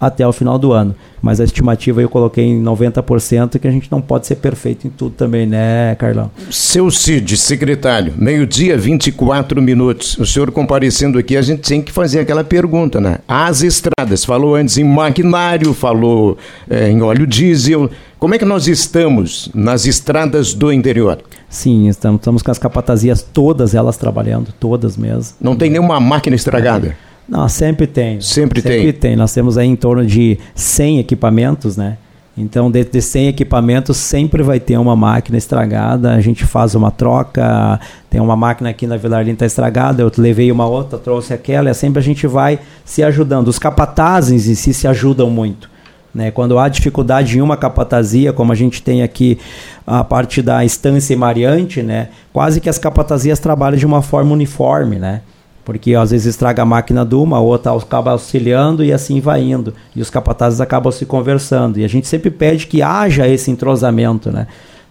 até 0.00 0.26
o 0.26 0.32
final 0.32 0.58
do 0.58 0.72
ano. 0.72 0.94
Mas 1.22 1.40
a 1.40 1.44
estimativa 1.44 2.02
eu 2.02 2.08
coloquei 2.08 2.44
em 2.44 2.62
90%, 2.62 3.58
que 3.58 3.66
a 3.66 3.70
gente 3.70 3.90
não 3.90 4.00
pode 4.00 4.26
ser 4.26 4.36
perfeito 4.36 4.86
em 4.86 4.90
tudo 4.90 5.14
também, 5.14 5.46
né, 5.46 5.94
Carlão? 5.94 6.30
Seu 6.50 6.90
Cid, 6.90 7.36
secretário, 7.36 8.12
meio-dia, 8.16 8.76
24 8.76 9.62
minutos. 9.62 10.18
O 10.18 10.26
senhor 10.26 10.50
comparecendo 10.50 11.18
aqui, 11.18 11.36
a 11.36 11.42
gente 11.42 11.62
tem 11.62 11.80
que 11.80 11.90
fazer 11.90 12.20
aquela 12.20 12.44
pergunta, 12.44 13.00
né? 13.00 13.18
As 13.26 13.62
estradas, 13.62 14.24
falou 14.24 14.54
antes 14.54 14.76
em 14.76 14.84
maquinário, 14.84 15.72
falou 15.72 16.36
é, 16.68 16.90
em 16.90 17.00
óleo 17.00 17.26
diesel. 17.26 17.90
Como 18.18 18.34
é 18.34 18.38
que 18.38 18.44
nós 18.44 18.68
estamos 18.68 19.50
nas 19.54 19.86
estradas 19.86 20.52
do 20.52 20.72
interior? 20.72 21.18
Sim, 21.48 21.88
estamos, 21.88 22.20
estamos 22.20 22.42
com 22.42 22.50
as 22.50 22.58
capatazias 22.58 23.22
todas 23.22 23.74
elas 23.74 23.96
trabalhando, 23.96 24.52
todas 24.58 24.96
mesmo. 24.96 25.36
Não 25.40 25.54
tem 25.54 25.70
nenhuma 25.70 26.00
máquina 26.00 26.34
estragada? 26.34 26.96
Não, 27.28 27.48
sempre 27.48 27.86
tem. 27.86 28.20
Sempre, 28.20 28.60
sempre 28.60 28.92
tem. 28.92 28.92
tem. 28.92 29.16
Nós 29.16 29.32
temos 29.32 29.56
aí 29.56 29.66
em 29.66 29.76
torno 29.76 30.04
de 30.04 30.38
100 30.54 30.98
equipamentos, 30.98 31.76
né? 31.76 31.96
Então, 32.36 32.68
dentro 32.68 32.92
de 32.92 33.00
100 33.00 33.28
equipamentos, 33.28 33.96
sempre 33.96 34.42
vai 34.42 34.58
ter 34.58 34.76
uma 34.76 34.96
máquina 34.96 35.38
estragada. 35.38 36.12
A 36.12 36.20
gente 36.20 36.44
faz 36.44 36.74
uma 36.74 36.90
troca. 36.90 37.78
Tem 38.10 38.20
uma 38.20 38.34
máquina 38.34 38.70
aqui 38.70 38.86
na 38.86 38.96
Vila 38.96 39.18
Arlinda 39.18 39.34
está 39.34 39.46
estragada, 39.46 40.02
eu 40.02 40.10
levei 40.18 40.50
uma 40.50 40.66
outra, 40.66 40.98
trouxe 40.98 41.32
aquela. 41.32 41.70
É 41.70 41.74
sempre 41.74 42.00
a 42.00 42.02
gente 42.02 42.26
vai 42.26 42.58
se 42.84 43.04
ajudando. 43.04 43.48
Os 43.48 43.58
capatazes 43.58 44.48
em 44.48 44.54
si 44.54 44.74
se 44.74 44.88
ajudam 44.88 45.30
muito. 45.30 45.70
Né? 46.12 46.30
Quando 46.30 46.58
há 46.58 46.68
dificuldade 46.68 47.38
em 47.38 47.40
uma 47.40 47.56
capatazia, 47.56 48.32
como 48.32 48.52
a 48.52 48.54
gente 48.54 48.82
tem 48.82 49.02
aqui 49.02 49.38
a 49.86 50.02
parte 50.02 50.42
da 50.42 50.64
estância 50.64 51.16
Mariante, 51.16 51.82
né? 51.82 52.08
quase 52.32 52.60
que 52.60 52.68
as 52.68 52.78
capatazias 52.78 53.38
trabalham 53.38 53.76
de 53.76 53.86
uma 53.86 54.02
forma 54.02 54.32
uniforme. 54.32 54.96
Né? 54.96 55.22
Porque 55.64 55.94
às 55.94 56.10
vezes 56.10 56.26
estraga 56.26 56.62
a 56.62 56.66
máquina 56.66 57.04
de 57.04 57.14
uma, 57.14 57.38
a 57.38 57.40
outra 57.40 57.72
acaba 57.72 58.10
auxiliando 58.10 58.84
e 58.84 58.92
assim 58.92 59.20
vai 59.20 59.42
indo. 59.42 59.72
E 59.96 60.00
os 60.00 60.10
capatazes 60.10 60.60
acabam 60.60 60.92
se 60.92 61.06
conversando. 61.06 61.78
E 61.78 61.84
a 61.84 61.88
gente 61.88 62.06
sempre 62.06 62.30
pede 62.30 62.66
que 62.66 62.82
haja 62.82 63.26
esse 63.26 63.50
entrosamento, 63.50 64.30
né? 64.30 64.46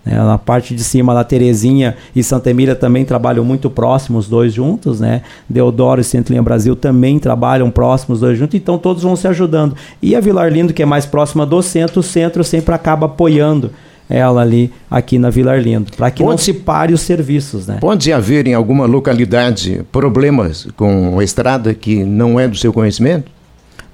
É, 0.05 0.15
na 0.15 0.37
parte 0.37 0.75
de 0.75 0.83
cima, 0.83 1.13
lá 1.13 1.23
Terezinha 1.23 1.95
e 2.13 2.21
Santa 2.21 2.49
Emília 2.49 2.75
também 2.75 3.05
trabalham 3.05 3.45
muito 3.45 3.69
próximos, 3.69 4.25
os 4.25 4.29
dois 4.29 4.53
juntos, 4.53 4.99
né? 4.99 5.21
Deodoro 5.47 6.01
e 6.01 6.03
Centro 6.03 6.33
Linha 6.33 6.43
Brasil 6.43 6.75
também 6.75 7.17
trabalham 7.19 7.71
próximos, 7.71 8.17
os 8.17 8.21
dois 8.21 8.37
juntos, 8.37 8.55
então 8.55 8.77
todos 8.77 9.03
vão 9.03 9.15
se 9.15 9.29
ajudando. 9.29 9.77
E 10.01 10.13
a 10.13 10.19
Vilar 10.19 10.51
Lindo, 10.51 10.73
que 10.73 10.83
é 10.83 10.85
mais 10.85 11.05
próxima 11.05 11.45
do 11.45 11.61
centro, 11.61 12.01
o 12.01 12.03
centro 12.03 12.43
sempre 12.43 12.75
acaba 12.75 13.05
apoiando 13.05 13.71
ela 14.09 14.41
ali 14.41 14.71
aqui 14.89 15.17
na 15.17 15.29
Vila 15.29 15.53
Arlindo, 15.53 15.91
para 15.95 16.11
que 16.11 16.23
pode, 16.23 16.29
não 16.29 16.37
se 16.37 16.53
pare 16.53 16.93
os 16.93 17.01
serviços. 17.01 17.67
Né? 17.67 17.77
Pode 17.79 18.11
haver 18.11 18.47
em 18.47 18.53
alguma 18.53 18.85
localidade 18.85 19.81
problemas 19.91 20.67
com 20.75 21.19
a 21.19 21.23
estrada 21.23 21.73
que 21.73 22.03
não 22.03 22.39
é 22.39 22.47
do 22.47 22.57
seu 22.57 22.73
conhecimento? 22.73 23.31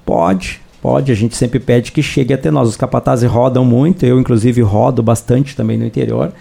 Pode, 0.04 0.60
pode. 0.82 1.12
A 1.12 1.14
gente 1.14 1.36
sempre 1.36 1.60
pede 1.60 1.92
que 1.92 2.02
chegue 2.02 2.34
até 2.34 2.50
nós. 2.50 2.68
Os 2.68 2.76
capatazes 2.76 3.30
rodam 3.30 3.64
muito, 3.64 4.04
eu 4.04 4.18
inclusive 4.18 4.60
rodo 4.62 5.02
bastante 5.02 5.54
também 5.54 5.78
no 5.78 5.86
interior, 5.86 6.32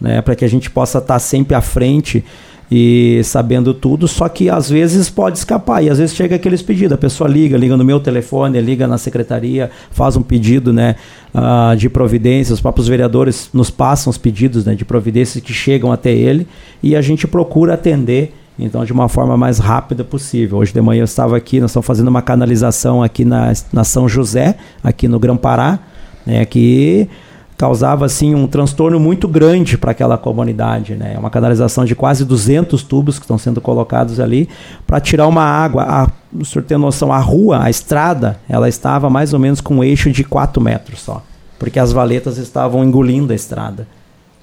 né, 0.00 0.22
para 0.22 0.34
que 0.34 0.44
a 0.44 0.48
gente 0.48 0.70
possa 0.70 0.98
estar 0.98 1.14
tá 1.14 1.18
sempre 1.18 1.54
à 1.54 1.60
frente 1.60 2.24
e 2.70 3.20
sabendo 3.24 3.72
tudo, 3.72 4.06
só 4.06 4.28
que 4.28 4.50
às 4.50 4.68
vezes 4.68 5.08
pode 5.08 5.38
escapar. 5.38 5.82
E 5.82 5.88
às 5.88 5.98
vezes 5.98 6.14
chega 6.14 6.36
aqueles 6.36 6.60
pedidos, 6.60 6.92
a 6.92 6.98
pessoa 6.98 7.28
liga, 7.28 7.56
liga 7.56 7.76
no 7.76 7.84
meu 7.84 7.98
telefone, 7.98 8.60
liga 8.60 8.86
na 8.86 8.98
secretaria, 8.98 9.70
faz 9.90 10.16
um 10.16 10.22
pedido, 10.22 10.72
né, 10.72 10.96
uh, 11.34 11.74
de 11.76 11.88
providências, 11.88 12.58
os 12.58 12.60
próprios 12.60 12.86
vereadores 12.86 13.48
nos 13.54 13.70
passam 13.70 14.10
os 14.10 14.18
pedidos, 14.18 14.64
né, 14.64 14.74
de 14.74 14.84
providências 14.84 15.42
que 15.42 15.52
chegam 15.52 15.90
até 15.90 16.12
ele 16.12 16.46
e 16.82 16.94
a 16.94 17.00
gente 17.00 17.26
procura 17.26 17.74
atender 17.74 18.34
então 18.58 18.84
de 18.84 18.92
uma 18.92 19.08
forma 19.08 19.36
mais 19.36 19.58
rápida 19.58 20.02
possível. 20.02 20.58
Hoje 20.58 20.72
de 20.72 20.80
manhã 20.80 21.00
eu 21.00 21.04
estava 21.04 21.36
aqui, 21.36 21.60
nós 21.60 21.70
estamos 21.70 21.86
fazendo 21.86 22.08
uma 22.08 22.20
canalização 22.20 23.02
aqui 23.02 23.24
na, 23.24 23.52
na 23.72 23.84
São 23.84 24.08
José, 24.08 24.56
aqui 24.82 25.06
no 25.06 25.18
Grão-Pará, 25.18 25.78
né, 26.26 26.44
que 26.44 27.08
causava 27.58 28.06
assim 28.06 28.36
um 28.36 28.46
transtorno 28.46 29.00
muito 29.00 29.26
grande 29.26 29.76
para 29.76 29.90
aquela 29.90 30.16
comunidade, 30.16 30.94
né? 30.94 31.14
É 31.16 31.18
uma 31.18 31.28
canalização 31.28 31.84
de 31.84 31.92
quase 31.96 32.24
200 32.24 32.84
tubos 32.84 33.18
que 33.18 33.24
estão 33.24 33.36
sendo 33.36 33.60
colocados 33.60 34.20
ali 34.20 34.48
para 34.86 35.00
tirar 35.00 35.26
uma 35.26 35.42
água. 35.42 35.82
A, 35.82 36.08
o 36.32 36.44
senhor 36.44 36.64
tem 36.64 36.78
noção, 36.78 37.12
a 37.12 37.18
rua, 37.18 37.64
a 37.64 37.68
estrada, 37.68 38.38
ela 38.48 38.68
estava 38.68 39.10
mais 39.10 39.34
ou 39.34 39.40
menos 39.40 39.60
com 39.60 39.78
um 39.78 39.84
eixo 39.84 40.08
de 40.12 40.22
4 40.22 40.62
metros 40.62 41.00
só, 41.00 41.20
porque 41.58 41.80
as 41.80 41.90
valetas 41.90 42.38
estavam 42.38 42.84
engolindo 42.84 43.32
a 43.32 43.36
estrada. 43.36 43.88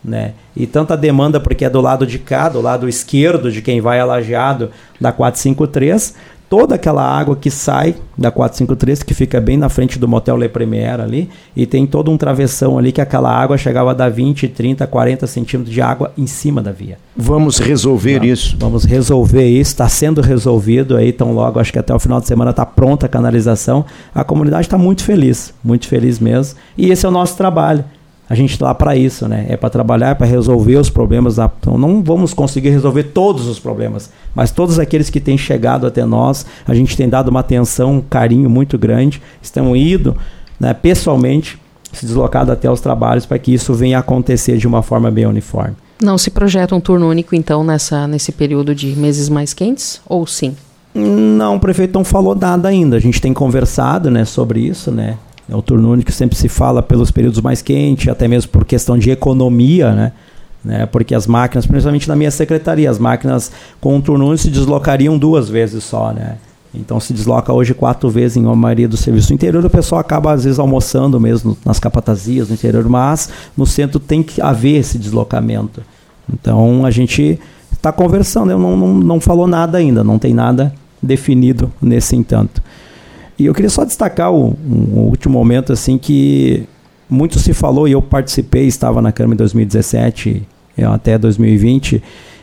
Né? 0.03 0.33
E 0.55 0.67
tanta 0.67 0.95
demanda 0.95 1.39
porque 1.39 1.65
é 1.65 1.69
do 1.69 1.81
lado 1.81 2.05
de 2.05 2.19
cá, 2.19 2.49
do 2.49 2.61
lado 2.61 2.87
esquerdo 2.87 3.49
de 3.49 3.61
quem 3.61 3.79
vai 3.81 3.99
alajeado 3.99 4.69
da 4.99 5.11
453, 5.11 6.13
toda 6.49 6.75
aquela 6.75 7.03
água 7.03 7.35
que 7.35 7.49
sai 7.49 7.95
da 8.17 8.31
453, 8.31 9.03
que 9.03 9.13
fica 9.13 9.41
bem 9.41 9.57
na 9.57 9.69
frente 9.69 9.99
do 9.99 10.07
motel 10.07 10.37
Le 10.37 10.47
Premier 10.47 10.99
ali, 10.99 11.29
e 11.55 11.65
tem 11.65 11.85
todo 11.85 12.11
um 12.11 12.17
travessão 12.17 12.77
ali 12.77 12.91
que 12.91 13.01
aquela 13.01 13.31
água 13.31 13.57
chegava 13.57 13.91
a 13.91 13.93
dar 13.93 14.09
20, 14.09 14.47
30, 14.47 14.87
40 14.87 15.27
centímetros 15.27 15.73
de 15.73 15.81
água 15.81 16.11
em 16.17 16.27
cima 16.27 16.61
da 16.61 16.71
via. 16.71 16.97
Vamos 17.15 17.57
resolver 17.57 18.19
vamos, 18.19 18.29
isso. 18.29 18.57
Vamos 18.59 18.85
resolver 18.85 19.47
isso, 19.47 19.71
está 19.71 19.89
sendo 19.89 20.21
resolvido 20.21 20.95
aí, 20.95 21.11
tão 21.11 21.33
logo, 21.33 21.59
acho 21.59 21.73
que 21.73 21.79
até 21.79 21.93
o 21.93 21.99
final 21.99 22.21
de 22.21 22.27
semana 22.27 22.51
está 22.51 22.65
pronta 22.65 23.05
a 23.05 23.09
canalização. 23.09 23.85
A 24.13 24.23
comunidade 24.23 24.67
está 24.67 24.77
muito 24.77 25.03
feliz, 25.03 25.53
muito 25.63 25.87
feliz 25.87 26.19
mesmo, 26.19 26.57
e 26.77 26.91
esse 26.91 27.05
é 27.05 27.09
o 27.09 27.11
nosso 27.11 27.35
trabalho 27.37 27.83
a 28.29 28.35
gente 28.35 28.51
está 28.51 28.65
lá 28.65 28.75
para 28.75 28.95
isso, 28.95 29.27
né? 29.27 29.45
É 29.49 29.55
para 29.55 29.69
trabalhar, 29.69 30.15
para 30.15 30.25
resolver 30.25 30.77
os 30.77 30.89
problemas. 30.89 31.37
Então, 31.37 31.77
não 31.77 32.01
vamos 32.01 32.33
conseguir 32.33 32.69
resolver 32.69 33.03
todos 33.03 33.47
os 33.47 33.59
problemas, 33.59 34.09
mas 34.33 34.51
todos 34.51 34.79
aqueles 34.79 35.09
que 35.09 35.19
têm 35.19 35.37
chegado 35.37 35.85
até 35.85 36.03
nós, 36.03 36.45
a 36.67 36.73
gente 36.73 36.97
tem 36.97 37.07
dado 37.07 37.29
uma 37.29 37.41
atenção, 37.41 37.95
um 37.95 38.01
carinho 38.01 38.49
muito 38.49 38.77
grande, 38.77 39.21
estão 39.41 39.75
indo 39.75 40.15
né, 40.59 40.73
pessoalmente, 40.73 41.59
se 41.93 42.05
deslocado 42.05 42.51
até 42.51 42.69
os 42.69 42.81
trabalhos 42.81 43.25
para 43.25 43.39
que 43.39 43.53
isso 43.53 43.73
venha 43.73 43.97
a 43.97 43.99
acontecer 43.99 44.57
de 44.57 44.67
uma 44.67 44.81
forma 44.81 45.11
bem 45.11 45.25
uniforme. 45.25 45.75
Não 46.01 46.17
se 46.17 46.29
projeta 46.29 46.75
um 46.75 46.81
turno 46.81 47.07
único, 47.09 47.35
então, 47.35 47.63
nessa, 47.63 48.07
nesse 48.07 48.31
período 48.31 48.75
de 48.75 48.87
meses 48.97 49.29
mais 49.29 49.53
quentes, 49.53 50.01
ou 50.05 50.27
sim? 50.27 50.55
Não, 50.93 51.55
o 51.55 51.59
prefeito 51.59 51.93
não 51.93 52.03
falou 52.03 52.35
nada 52.35 52.69
ainda. 52.69 52.97
A 52.97 52.99
gente 52.99 53.21
tem 53.21 53.33
conversado 53.33 54.09
né, 54.09 54.25
sobre 54.25 54.61
isso, 54.61 54.91
né? 54.91 55.17
É 55.49 55.55
o 55.55 55.61
turno 55.61 55.91
único 55.91 56.11
sempre 56.11 56.35
se 56.35 56.49
fala 56.49 56.81
pelos 56.81 57.11
períodos 57.11 57.39
mais 57.41 57.61
quentes, 57.61 58.07
até 58.07 58.27
mesmo 58.27 58.51
por 58.51 58.65
questão 58.65 58.97
de 58.97 59.11
economia, 59.11 59.91
né? 59.93 60.11
né? 60.63 60.85
Porque 60.87 61.13
as 61.13 61.27
máquinas, 61.27 61.67
principalmente 61.67 62.07
na 62.07 62.15
minha 62.15 62.31
secretaria, 62.31 62.89
as 62.89 62.97
máquinas 62.97 63.51
com 63.79 63.95
um 63.95 64.01
turno 64.01 64.25
único 64.25 64.41
se 64.41 64.49
deslocariam 64.49 65.17
duas 65.17 65.47
vezes 65.47 65.83
só, 65.83 66.11
né? 66.11 66.37
Então 66.73 66.99
se 66.99 67.13
desloca 67.13 67.53
hoje 67.53 67.73
quatro 67.73 68.09
vezes 68.09 68.37
em 68.37 68.45
uma 68.45 68.55
maioria 68.55 68.87
do 68.87 68.97
serviço. 68.97 69.33
Interior 69.33 69.63
o 69.63 69.69
pessoal 69.69 70.01
acaba 70.01 70.33
às 70.33 70.43
vezes 70.43 70.59
almoçando 70.59 71.19
mesmo 71.19 71.57
nas 71.63 71.79
capatazias 71.79 72.49
no 72.49 72.55
interior, 72.55 72.87
mas 72.89 73.29
no 73.55 73.65
centro 73.65 73.99
tem 73.99 74.21
que 74.21 74.41
haver 74.41 74.79
esse 74.79 74.97
deslocamento. 74.97 75.81
Então 76.31 76.85
a 76.85 76.91
gente 76.91 77.39
está 77.71 77.91
conversando, 77.91 78.51
eu 78.51 78.59
não, 78.59 78.75
não, 78.75 78.93
não 78.95 79.21
falou 79.21 79.47
nada 79.47 79.77
ainda, 79.77 80.03
não 80.03 80.19
tem 80.19 80.33
nada 80.33 80.73
definido 81.01 81.71
nesse 81.81 82.15
entanto. 82.15 82.61
E 83.37 83.45
eu 83.45 83.53
queria 83.53 83.69
só 83.69 83.83
destacar 83.83 84.31
o, 84.31 84.55
um, 84.67 84.99
último 85.09 85.33
momento 85.33 85.73
assim 85.73 85.97
que 85.97 86.63
muito 87.09 87.37
se 87.37 87.53
falou 87.53 87.87
e 87.87 87.91
eu 87.91 88.01
participei, 88.01 88.65
estava 88.65 89.01
na 89.01 89.11
Câmara 89.11 89.35
em 89.35 89.37
2017 89.37 90.43
até 90.83 91.17
2020 91.17 92.01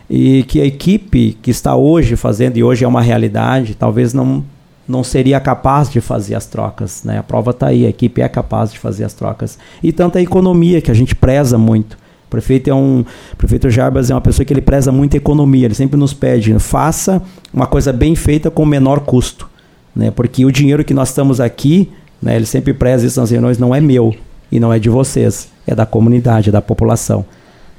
e 0.09 0.43
que 0.45 0.61
a 0.61 0.65
equipe 0.65 1.37
que 1.43 1.51
está 1.51 1.75
hoje 1.75 2.17
fazendo 2.17 2.57
e 2.57 2.65
hoje 2.65 2.85
é 2.85 2.89
uma 2.89 3.03
realidade, 3.03 3.75
talvez 3.75 4.13
não 4.13 4.45
não 4.87 5.05
seria 5.05 5.39
capaz 5.39 5.89
de 5.89 6.01
fazer 6.01 6.35
as 6.35 6.45
trocas, 6.45 7.05
né? 7.05 7.17
A 7.17 7.23
prova 7.23 7.53
está 7.53 7.69
aí, 7.69 7.87
a 7.87 7.89
equipe 7.89 8.21
é 8.21 8.29
capaz 8.29 8.73
de 8.73 8.81
fazer 8.81 9.05
as 9.05 9.15
trocas. 9.15 9.57
E 9.81 9.93
tanta 9.93 10.21
economia 10.21 10.83
que 10.83 10.91
a 10.91 10.95
gente 10.95 11.15
preza 11.15 11.57
muito. 11.57 11.95
O 12.27 12.29
prefeito 12.29 12.69
é 12.69 12.75
um, 12.75 13.05
prefeito 13.39 13.71
Jarbas 13.71 14.11
é 14.11 14.15
uma 14.15 14.21
pessoa 14.21 14.45
que 14.45 14.53
ele 14.53 14.61
preza 14.61 14.91
muito 14.91 15.15
a 15.15 15.19
economia, 15.19 15.67
ele 15.67 15.75
sempre 15.75 15.97
nos 15.97 16.13
pede, 16.13 16.59
faça 16.59 17.23
uma 17.55 17.67
coisa 17.67 17.93
bem 17.93 18.17
feita 18.17 18.51
com 18.51 18.67
menor 18.67 19.01
custo 19.01 19.52
né? 19.95 20.11
Porque 20.11 20.45
o 20.45 20.53
dinheiro 20.53 20.85
que 20.85 20.95
nós 20.95 21.09
estamos 21.09 21.41
aqui, 21.41 21.91
né, 22.21 22.37
ele 22.37 22.47
sempre 22.47 22.73
preza 22.73 23.07
isso 23.07 23.21
nas 23.21 23.31
reuniões, 23.31 23.59
não 23.59 23.75
é 23.75 23.81
meu 23.81 24.15
e 24.51 24.61
não 24.61 24.73
é 24.73 24.79
de 24.79 24.89
vocês, 24.89 25.49
é 25.67 25.75
da 25.75 25.87
comunidade, 25.87 26.49
é 26.49 26.53
da 26.53 26.63
população. 26.63 27.25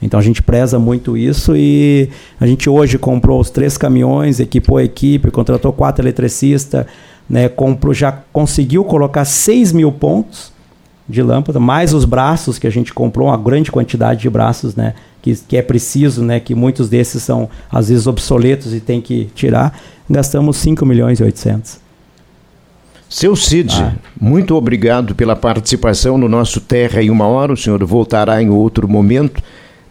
Então 0.02 0.20
a 0.20 0.24
gente 0.24 0.44
preza 0.44 0.78
muito 0.78 1.16
isso 1.16 1.56
e 1.56 2.10
a 2.40 2.46
gente 2.46 2.70
hoje 2.70 2.98
comprou 2.98 3.40
os 3.40 3.50
três 3.50 3.78
caminhões, 3.78 4.40
equipou 4.40 4.78
a 4.78 4.84
equipe, 4.84 5.32
contratou 5.32 5.72
quatro 5.72 6.04
eletricistas, 6.04 6.86
né, 7.30 7.48
comprou, 7.48 7.94
já 7.94 8.12
conseguiu 8.12 8.84
colocar 8.84 9.24
6 9.24 9.72
mil 9.72 9.92
pontos 9.92 10.52
de 11.08 11.22
lâmpada, 11.22 11.60
mais 11.60 11.94
os 11.94 12.06
braços 12.06 12.60
que 12.60 12.68
a 12.68 12.70
gente 12.70 12.94
comprou, 12.94 13.28
uma 13.28 13.38
grande 13.38 13.72
quantidade 13.72 14.22
de 14.22 14.30
braços, 14.30 14.76
né, 14.76 14.94
que, 15.22 15.36
que 15.36 15.56
é 15.56 15.62
preciso, 15.62 16.22
né, 16.22 16.40
que 16.40 16.54
muitos 16.54 16.90
desses 16.90 17.24
são 17.24 17.50
às 17.72 17.88
vezes 17.88 18.06
obsoletos 18.06 18.74
e 18.74 18.82
tem 18.82 19.00
que 19.00 19.30
tirar, 19.34 19.80
gastamos 20.10 20.58
5 20.58 20.86
milhões 20.86 21.20
e 21.20 21.24
800. 21.24 21.83
Seu 23.14 23.36
Cid, 23.36 23.72
ah. 23.80 23.94
muito 24.20 24.56
obrigado 24.56 25.14
pela 25.14 25.36
participação 25.36 26.18
no 26.18 26.28
nosso 26.28 26.60
Terra 26.60 27.00
em 27.00 27.12
Uma 27.12 27.28
Hora. 27.28 27.54
O 27.54 27.56
senhor 27.56 27.86
voltará 27.86 28.42
em 28.42 28.50
outro 28.50 28.88
momento, 28.88 29.40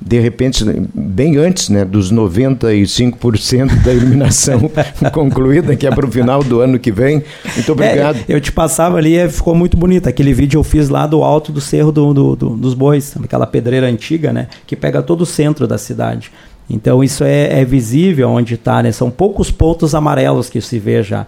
de 0.00 0.18
repente, 0.18 0.64
bem 0.92 1.36
antes 1.36 1.68
né, 1.68 1.84
dos 1.84 2.12
95% 2.12 3.80
da 3.84 3.94
iluminação 3.94 4.68
concluída, 5.14 5.76
que 5.76 5.86
é 5.86 5.90
para 5.92 6.04
o 6.04 6.10
final 6.10 6.42
do 6.42 6.60
ano 6.60 6.80
que 6.80 6.90
vem. 6.90 7.22
Muito 7.54 7.70
obrigado. 7.70 8.16
É, 8.16 8.24
eu 8.26 8.40
te 8.40 8.50
passava 8.50 8.98
ali 8.98 9.16
e 9.16 9.28
ficou 9.28 9.54
muito 9.54 9.76
bonito. 9.76 10.08
Aquele 10.08 10.34
vídeo 10.34 10.58
eu 10.58 10.64
fiz 10.64 10.88
lá 10.88 11.06
do 11.06 11.22
alto 11.22 11.52
do 11.52 11.60
Cerro 11.60 11.92
do, 11.92 12.12
do, 12.12 12.34
do, 12.34 12.50
dos 12.56 12.74
Bois, 12.74 13.14
aquela 13.22 13.46
pedreira 13.46 13.86
antiga, 13.86 14.32
né, 14.32 14.48
que 14.66 14.74
pega 14.74 15.00
todo 15.00 15.20
o 15.20 15.26
centro 15.26 15.68
da 15.68 15.78
cidade. 15.78 16.32
Então 16.68 17.04
isso 17.04 17.22
é, 17.22 17.60
é 17.60 17.64
visível 17.64 18.30
onde 18.30 18.54
está, 18.54 18.82
né? 18.82 18.90
São 18.90 19.12
poucos 19.12 19.48
pontos 19.48 19.94
amarelos 19.94 20.50
que 20.50 20.60
se 20.60 20.80
vê 20.80 21.04
já 21.04 21.24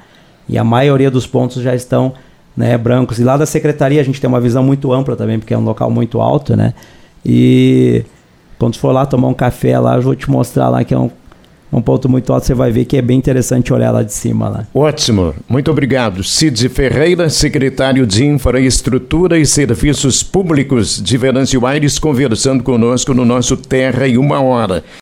e 0.48 0.59
a 0.59 0.64
maioria 0.64 1.11
dos 1.11 1.26
pontos 1.26 1.62
já 1.62 1.74
estão 1.74 2.12
né, 2.57 2.76
brancos. 2.78 3.18
E 3.18 3.24
lá 3.24 3.37
da 3.37 3.46
secretaria 3.46 4.00
a 4.00 4.04
gente 4.04 4.20
tem 4.20 4.28
uma 4.28 4.40
visão 4.40 4.62
muito 4.62 4.92
ampla 4.92 5.16
também, 5.16 5.38
porque 5.38 5.54
é 5.54 5.59
um 5.59 5.64
local 5.64 5.90
muito 5.90 6.20
alto, 6.20 6.57
né? 6.57 6.74
E 7.24 8.04
quando 8.59 8.76
for 8.76 8.92
lá 8.92 9.07
tomar 9.07 9.28
um 9.28 9.35
café 9.35 9.78
lá, 9.78 9.96
eu 9.96 10.02
vou 10.02 10.14
te 10.14 10.30
mostrar 10.30 10.68
lá 10.68 10.85
que 10.85 10.94
é 10.94 10.98
um, 10.98 11.11
um 11.72 11.83
ponto 11.83 12.09
muito 12.09 12.33
alto, 12.33 12.46
você 12.46 12.54
vai 12.54 12.70
ver 12.70 12.85
que 12.85 12.96
é 12.96 13.02
bem 13.02 13.18
interessante 13.18 13.72
olhar 13.72 13.90
lá 13.90 14.02
de 14.02 14.12
cima. 14.12 14.48
Lá. 14.48 14.66
Ótimo, 14.74 15.35
muito 15.48 15.70
obrigado. 15.70 16.22
Cid 16.22 16.68
Ferreira, 16.68 17.28
secretário 17.28 18.07
de 18.07 18.24
Infraestrutura 18.24 19.38
e 19.38 19.46
Serviços 19.46 20.22
Públicos 20.22 21.02
de 21.02 21.16
Venâncio 21.16 21.66
Aires, 21.66 21.98
conversando 21.98 22.62
conosco 22.62 23.12
no 23.12 23.24
nosso 23.24 23.57
Terra 23.57 24.07
em 24.07 24.18
Uma 24.18 24.40
Hora. 24.40 24.85